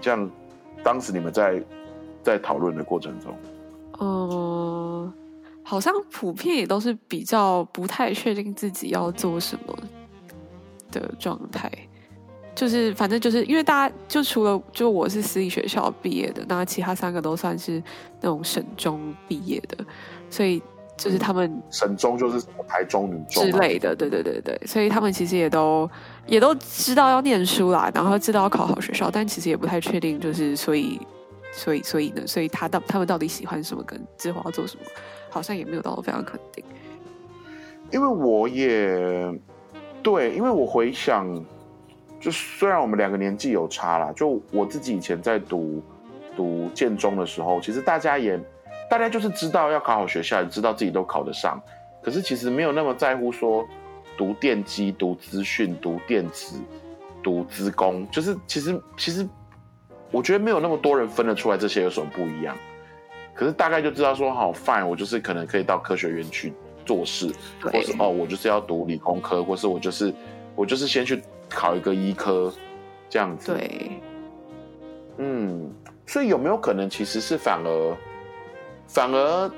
[0.01, 0.31] 这样，
[0.85, 1.63] 当时你们在
[2.23, 3.35] 在讨论的过程中，
[4.01, 5.13] 嗯，
[5.63, 9.77] 好像普遍也都是比较不太确定自己要做什么。
[10.93, 11.71] 的状态，
[12.55, 17.83] 就是反正就是因为大家就除了就我是私立学校毕业的，那其他三个都算是
[18.21, 19.85] 那种省中毕业的，
[20.31, 20.63] 所以
[20.97, 25.89] 就是他们省中就是台中女中之类的，对对对对，所以他们其实也都
[26.27, 31.01] 也都知道要念书啦，然后知道要考好学校，但其实也不太确定，就是所以
[31.53, 34.83] 所以所以呢，所以他到他们到底喜欢什么，跟之后要做什么，
[35.31, 36.65] 好像也没有到非常肯定，
[37.91, 39.39] 因为我也。
[40.03, 41.45] 对，因为我回想，
[42.21, 45.83] 就虽然我们两个年纪有差啦，就我自己以前在读
[46.37, 48.41] 读建中的时候，其实大家也
[48.89, 51.61] 大家就是知道要考好学校，也知道自己都考得上，
[52.03, 53.67] 可是其实没有那么在乎说
[54.17, 56.61] 读电机、读资讯、读电子、
[57.23, 59.29] 读资工，就是其实其实
[60.11, 62.57] 我觉得没有那么多人分得出来这些有什么不一样，
[63.35, 66.53] 可是大概就知道说好 fine，我就是可能可以到科学院去。
[66.87, 67.29] 做事，
[67.61, 70.15] 或是哦，我就是要读理工科，或是我就是
[70.55, 72.55] 我就是先去考一个医科，
[73.09, 73.53] 这样子。
[73.53, 73.91] 对，
[75.17, 75.69] 嗯，
[76.07, 77.97] 所以有没有可能其实是反而
[78.87, 79.51] 反而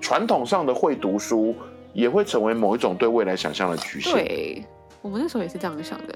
[0.00, 1.54] 传统上的会读书
[1.92, 4.12] 也会成为某一种对未来想象的局限？
[4.12, 4.64] 对，
[5.02, 6.14] 我们那时候也是这样想的。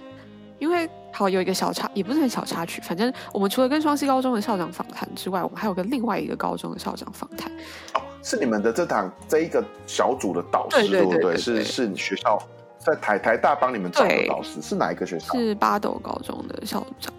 [0.61, 7.53] 因为好有一个小插，也不是很小插曲，反正我们除了跟双溪高中的校长访谈之外，我们还有跟另外一个高中的校长访谈。
[7.95, 11.37] 哦，是你们的这堂这一个小组的导师，对不对？
[11.37, 12.39] 是是学校
[12.79, 15.35] 在台台大帮你们找的导师，是哪一个学校？
[15.35, 17.13] 是八斗高中的校长。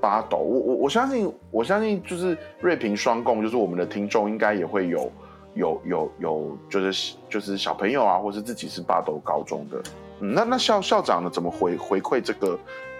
[0.00, 5.12] 八斗，我我我相信，我相信就是瑞平双共，就是我们的听众应该也会有
[5.54, 9.82] 有有有，就是就是小朋友啊，或是自己是八斗高中的。
[10.20, 11.30] 嗯那那校校长呢？
[11.30, 12.58] 怎么回回馈这个？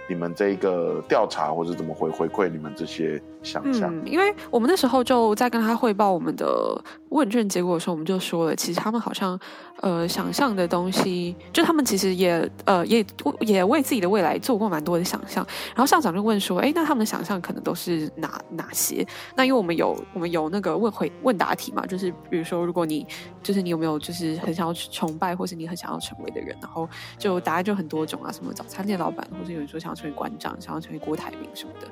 [0.08, 3.94] 你们这个调查，或者怎么回回馈你们这些想象？
[3.94, 9.38] 嗯，因为我们那时候就在跟他汇报我们的问卷结果的时候，我们就说了，其实他们好像
[9.82, 13.04] 呃想象的东西，就他们其实也呃也
[13.40, 15.46] 也为自己的未来做过蛮多的想象。
[15.74, 19.06] 然后校长就问说：“哎，那他们的想象可能都是哪哪些？”
[19.36, 23.06] 那因为我们有我们有那个问回问答题嘛，就是比如说，如果你
[23.44, 30.00] 就是你有没有就是很想要崇拜，或是你很想要成为的人，然后就答案就很多种啊，什么早餐店老板，或者有人说想要。
[30.00, 31.86] 成为馆长，想要成为郭台铭什么的，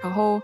[0.00, 0.42] 然后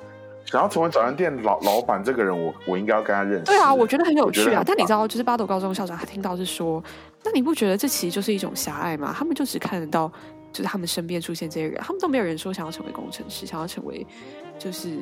[0.51, 3.45] 想要成为早餐店老老板这个人，我我应该要跟他认识。
[3.45, 4.63] 对啊，我觉得很有趣啊。
[4.65, 6.83] 但你知道，就是八斗高中校长他听到是说，
[7.23, 9.15] 那你不觉得这其实就是一种狭隘吗？
[9.15, 10.11] 他们就只看得到，
[10.51, 14.07] 就是他们身边出现这些人，他们都没有人说想要成为工程师，想要成为
[14.59, 14.99] 就是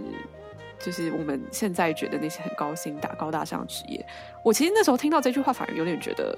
[0.81, 4.05] 就是我们现在觉得那些很高薪、大高大上的职业。
[4.43, 6.37] 我其实那时候听到这句话，反而有点觉得，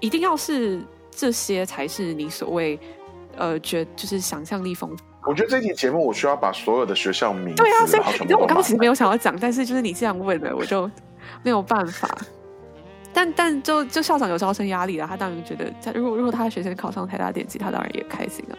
[0.00, 0.80] 一定要是
[1.10, 2.78] 这些才是你所谓。
[3.36, 5.02] 呃，觉就是想象力丰富。
[5.26, 10.90] 我觉得这期节目我需要把所有的学校名对啊，所以因为我刚刚其实没有想要讲，但是就是你这样问了，我就
[11.42, 12.08] 没有办法。
[13.12, 18.58] 但但就就校长有招生压力了，他当然觉得，他如果如果他的学生考上台大电机，他当然也开心啊。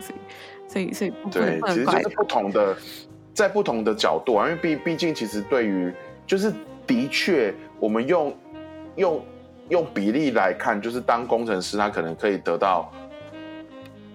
[0.67, 2.75] 所以所以所以对，其实就是不同的，
[3.33, 5.93] 在不同的角度啊，因为毕毕竟其实对于
[6.25, 6.53] 就是
[6.87, 8.35] 的确，我们用
[8.95, 9.25] 用
[9.69, 12.91] 用比例来看，就是当工程师，他可能可以得到。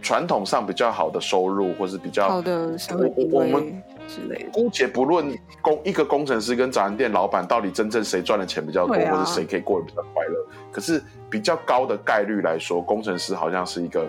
[0.02, 4.46] 传统上比较好的收入，或是比较好的我我们之类。
[4.52, 10.46] 姑且不论工一个工程师跟早餐店老板到底真正谁赚的钱比较多，或者谁可以过得比较快乐。
[10.72, 14.08] 可是比较高的概率来说，工程师好像是一个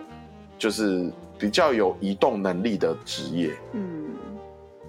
[0.58, 3.52] 就是比较有移动能力的职业。
[3.74, 4.06] 嗯，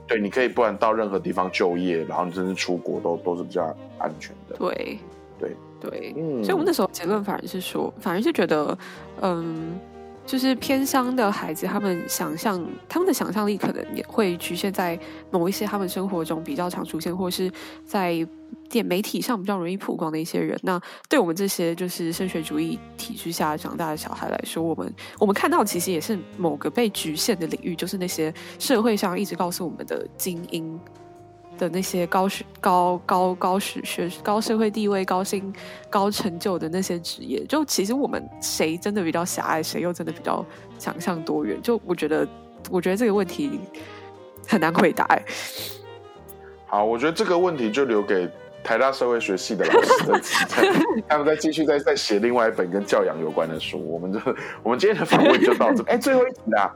[0.06, 3.64] 对，你可以不然到任何地方就业，然后你甚至出国都都是比较
[3.98, 4.56] 安全的。
[4.56, 4.98] 对
[5.38, 6.42] 对对，嗯。
[6.44, 8.78] 所以我们那时候结论反而是说，反而是觉得，
[9.20, 9.78] 嗯。
[10.24, 14.98] 就是偏乡的孩子，他们想象他们的想象力可能也会局限在
[15.30, 17.50] 某一些他们生活中比较常出现，或是
[17.84, 18.26] 在
[18.68, 20.58] 电媒体上比较容易曝光的一些人。
[20.62, 30.80] 那对我们这些就是升学主义体制下长大的小孩来说，我们我们看到其实也是某个被局限的领域，就是那些社会上一直告诉我们的精英。
[31.62, 35.52] 的那些高学高高高学学高社会地位高薪
[35.88, 40.44] 高成就的那些职业，就其实我们谁真的比较狭隘，谁又真的比较
[40.76, 41.62] 想象多元？
[41.62, 42.26] 就我觉得，
[42.68, 43.60] 我觉得这个问题
[44.48, 45.08] 很难回答。
[46.66, 48.28] 好，我觉得这个问题就留给
[48.64, 50.68] 台大社会学系的老师在
[51.08, 53.78] 他们再继续再再写另外一本跟教养有关的书。
[53.78, 54.18] 我们就
[54.64, 55.84] 我们今天的访问就到这。
[55.84, 56.74] 哎，最后一题啊，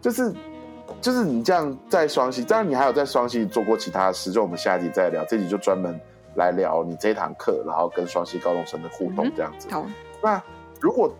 [0.00, 0.32] 就是。
[1.00, 5.24] 就是你这样在双溪，当然你还有在双溪做过其他的事，就我们下一集再聊。
[5.26, 5.98] 这集就专门
[6.34, 9.68] 来聊你这堂课，然后跟双溪高中生的互动这样子。
[9.70, 9.86] 好，
[10.20, 10.42] 那
[10.80, 11.12] 如果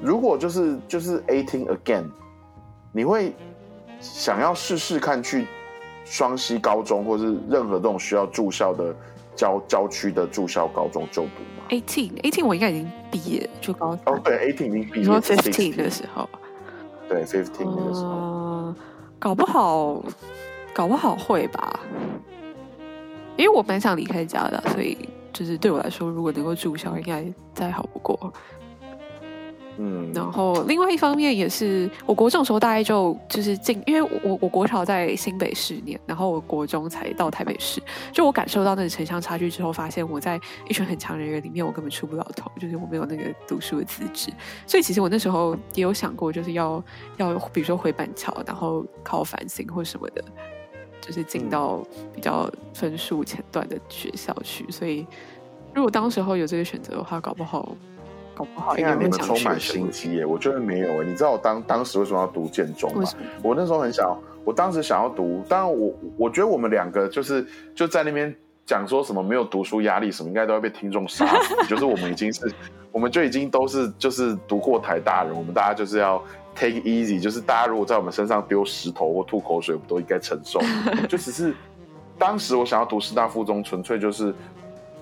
[0.00, 2.04] 如果就是就是 eighteen again，
[2.92, 3.34] 你会
[3.98, 5.46] 想要试试看去
[6.04, 8.94] 双溪高中，或是任何这种需要住校的
[9.34, 14.96] 郊郊区的住校高中就读吗？eighteen eighteen 我应该已经毕业，就高哦对，eighteen 已经毕业。
[15.00, 16.28] 你说 fifteen 的时候。
[17.06, 18.23] 对，fifteen 那个时候，
[19.24, 20.04] 搞不好，
[20.74, 21.80] 搞不好会吧，
[23.38, 28.30] 因为我蛮想离开家的，所以就是对我来说，如果能够住校，应该再好不过。
[29.76, 44.30] 嗯，然后另外一方面也是，我国中时候大概就就是进，因为我我国潮在新北市念，然后我国中才到台北市，就我感受到那个城乡差距之后，发现我在一群很强人员里面，我根本出不了头，就是我没有那个读书的资质，
[44.66, 46.82] 所以其实我那时候也有想过，就是要
[47.18, 50.24] 要比如说回板桥，然后考繁星或什么的，
[51.00, 55.04] 就是进到比较分数前段的学校去，所以
[55.74, 57.76] 如果当时候有这个选择的话，搞不好。
[58.34, 60.26] 搞不好，因为你们充满心机耶！
[60.26, 61.04] 我觉得没有哎。
[61.04, 63.02] 你知道我当当时为什么要读建中吗？
[63.42, 65.44] 我那时候很想，我当时想要读。
[65.48, 68.34] 当然，我我觉得我们两个就是就在那边
[68.66, 71.54] 讲说什么没有读书压力什么，应该都要被听众杀死。
[71.68, 72.52] 就是我们已经是，
[72.90, 76.20] 我们就已经都是就是读过台大人，我们大家就是要
[76.56, 77.20] take easy。
[77.20, 80.60] 就是大家如果在我们身上丢石头或吐口水，我们都应该承受。
[81.08, 81.54] 就只是
[82.18, 84.34] 当时我想要读师大附中，纯粹就是。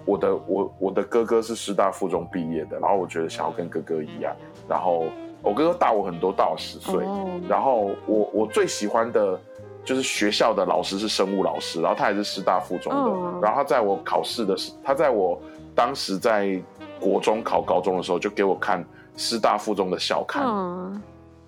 [0.05, 4.35] 我的我我的哥哥是师大附中毕业的，然后我觉得想要跟哥哥一样，
[4.69, 5.05] 然后
[5.41, 7.05] 我哥哥大我很多，大我十岁，
[7.49, 9.39] 然后我我最喜欢的
[9.85, 15.41] 就是学校的老师是生物老师，然后他也是师大附中的，然后他在我考试的时，他在我
[15.75, 16.61] 当时在
[17.01, 18.85] 国中考高中的时候就给我看
[19.17, 20.43] 师大附中的校刊，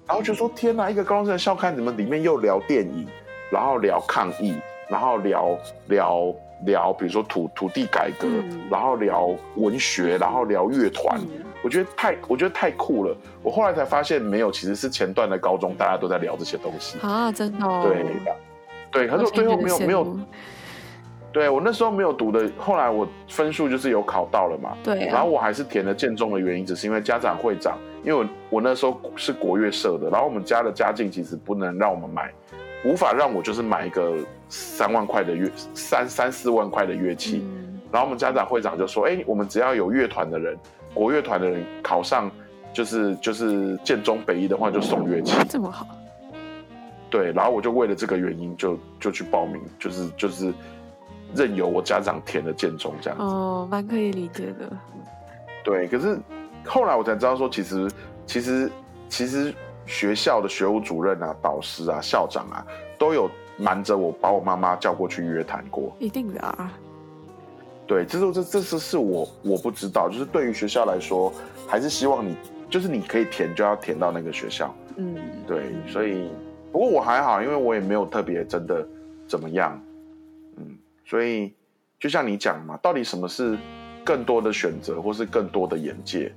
[0.07, 3.07] 然后就说天哪，一个高中生的校刊怎么里面又聊电影，
[3.51, 4.57] 然后聊抗议，
[4.89, 6.35] 然后聊聊。
[6.65, 8.29] 聊，比如说土土地改革，
[8.71, 11.21] 然后聊文学，然后聊乐团，
[11.63, 13.17] 我觉得太，我觉得太酷了。
[13.43, 17.83] 我后来才发现，没有，其实是前段的高中大家都在聊这些东西啊，真的。
[17.83, 18.07] 对，
[18.91, 20.19] 对，可是我最后没有没有，
[21.33, 25.07] 对我那时候没有读的，后来我分数就是有考到了嘛，对。
[25.07, 32.33] 然后我还是填了建中的原因，只是因为家长会长，因为我我那时候是国乐社的，然后我们家的家境其实不能让我们买。
[32.87, 34.15] 无法让我就是买一个
[34.57, 37.45] 三万块的乐三三四万块的乐器，
[37.91, 40.57] 然后我们家长会长就说：“哎，我们只要有乐团的人，
[40.95, 42.31] 国乐团的人考上，
[42.73, 45.85] 就是就是建中北一的话，就送乐器。”这么好。
[47.11, 50.55] 对，然后我就为了这个原因，就就去报名，就是就是
[51.35, 53.25] 任由我家长填的建中这样子。
[53.25, 54.71] 哦，蛮可以理解的。
[55.65, 56.17] 对，可是
[56.65, 57.91] 后来我才知道说，其实
[58.25, 58.71] 其实
[59.09, 59.53] 其实。
[59.87, 62.67] 学校的学务主任啊、导师啊、校长啊，
[62.99, 65.95] 都有瞒着我，把我妈妈叫过去约谈过。
[65.99, 66.73] 一定的啊。
[67.87, 71.33] 对，这是这这是是我我不知道，就是对于学校来说，
[71.69, 72.37] 还是希望你
[72.71, 74.75] 就是你可以填就要填到那个学校。
[74.97, 76.31] 嗯，对，所以
[76.73, 78.87] 不过我还好，因为我也没有特别真的
[79.29, 79.81] 怎么样。
[80.57, 81.53] 嗯，所以
[81.99, 83.59] 就像你讲嘛，到底什么是
[84.05, 86.33] 更多的选择，或是更多的眼界？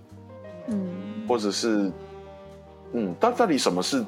[0.68, 0.88] 嗯，
[1.28, 1.92] 或者是。
[2.94, 4.02] 嗯，但到底什么是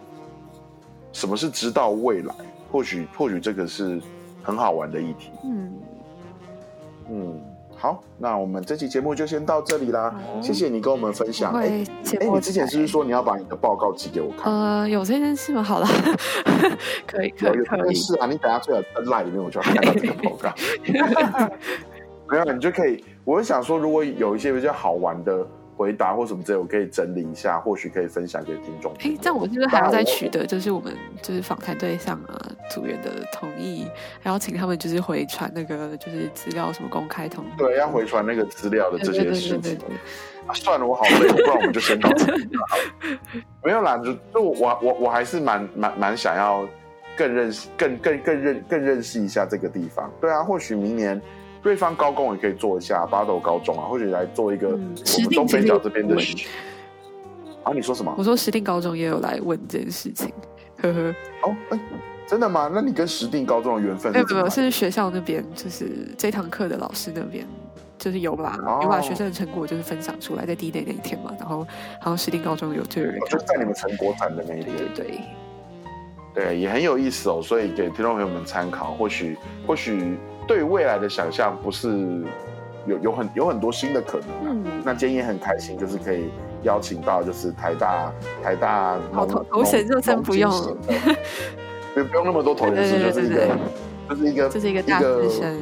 [1.11, 2.33] 什么是知道未来？
[2.71, 4.01] 或许或许这个是
[4.43, 5.31] 很好玩的议题。
[5.43, 5.73] 嗯
[7.09, 7.41] 嗯，
[7.75, 10.13] 好，那我们这期节目就先到这里啦。
[10.41, 11.51] 谢谢你跟我们分享。
[11.53, 11.83] 哎
[12.19, 14.53] 哎，你之前是不是说你要把你的报告寄给我看？
[14.53, 15.63] 呃，有这件事吗？
[15.63, 15.87] 好了，
[17.07, 17.95] 可以可以可以。
[17.95, 20.53] 是啊，你等下最好在 line 里面，我就要看到这个报告。
[22.29, 23.03] 没有，你就可以。
[23.25, 25.47] 我想说，如果有一些比较好玩的。
[25.79, 28.91] 回答或什么之类，我可以整理一下，或许可以分享给听众。
[28.99, 32.35] 哎，这样我是不是还要再取得，就是我们就是访谈对象啊
[32.69, 33.87] 组员的同意，
[34.21, 37.45] 还要请他们就是回传那个就是资料什么公开通。
[37.57, 39.79] 对，要回传那个资料的这些事情。
[40.53, 42.49] 算了，我好累，不然我们就先到这里
[43.63, 46.67] 没有啦，就就我我我还是蛮蛮蛮想要
[47.15, 50.11] 更认识、更更更认更认识一下这个地方。
[50.19, 51.21] 对啊，或许明年
[51.61, 54.95] 对方高工也可以做一下八斗高中啊，或许来做一个我们
[55.31, 56.15] 东北角这边的。
[57.63, 58.13] 啊，你说什么？
[58.17, 60.31] 我说石定高中也有来问这件事情，
[60.81, 61.15] 呵呵。
[61.43, 61.79] 哦，哎，
[62.25, 62.69] 真的吗？
[62.73, 64.11] 那你跟石定高中的缘分？
[64.13, 67.45] 没有没有，是学校那边，就是这堂课的老师那边。
[67.97, 71.67] 就是有把有把学生的成果就是分享出来，在第一 day 那一天嘛，然后
[71.99, 75.19] 好像石定高中有就有人，就在你们成果展的那一天，对对
[76.33, 77.41] 对，也很有意思哦。
[77.43, 79.37] 所以给听众朋友们参考，或许
[79.67, 80.17] 或许
[80.49, 81.87] 对未来的想象不是
[82.87, 84.27] 有有很有很多新的可能。
[84.45, 86.31] 嗯，那今天也很开心，就是可以
[86.63, 90.49] 邀请到就是台大台大头头衔就真不用，
[91.93, 93.47] 不不用那么多头衔，就是一个
[94.09, 95.61] 就是一个就是一个大资深。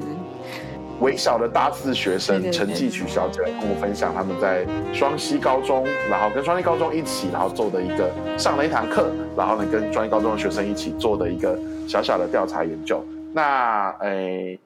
[1.02, 11.60] 微小的大四学生陈继曲小姐来跟我分享他们在双溪高中，然后跟双溪高中一起，然后做的一个上了一堂课，然后呢跟双溪高中的学生一起做的一个
[11.90, 13.04] 小小的调查研究。
[13.34, 14.58] 那诶。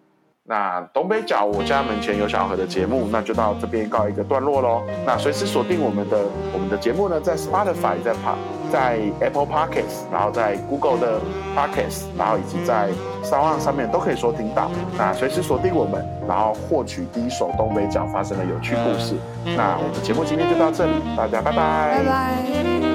[0.44, 4.82] 那东北角我家门前有小河的节目，那就到这边告一个段落喽。
[5.06, 6.18] 那随时锁定我们的
[6.52, 8.36] 我们的节目呢，在 Spotify、在 Pa、
[8.72, 11.20] 在 Apple Podcasts，然后在 Google 的
[11.56, 12.89] Podcasts，然后以及在
[13.24, 14.70] Sound 上面都可以收听到。
[14.98, 19.16] 那随时锁定我们，然后获取第一手东北角发生的有趣故事。
[19.56, 22.91] 那我们节目今天就到这里，大家拜拜，拜拜。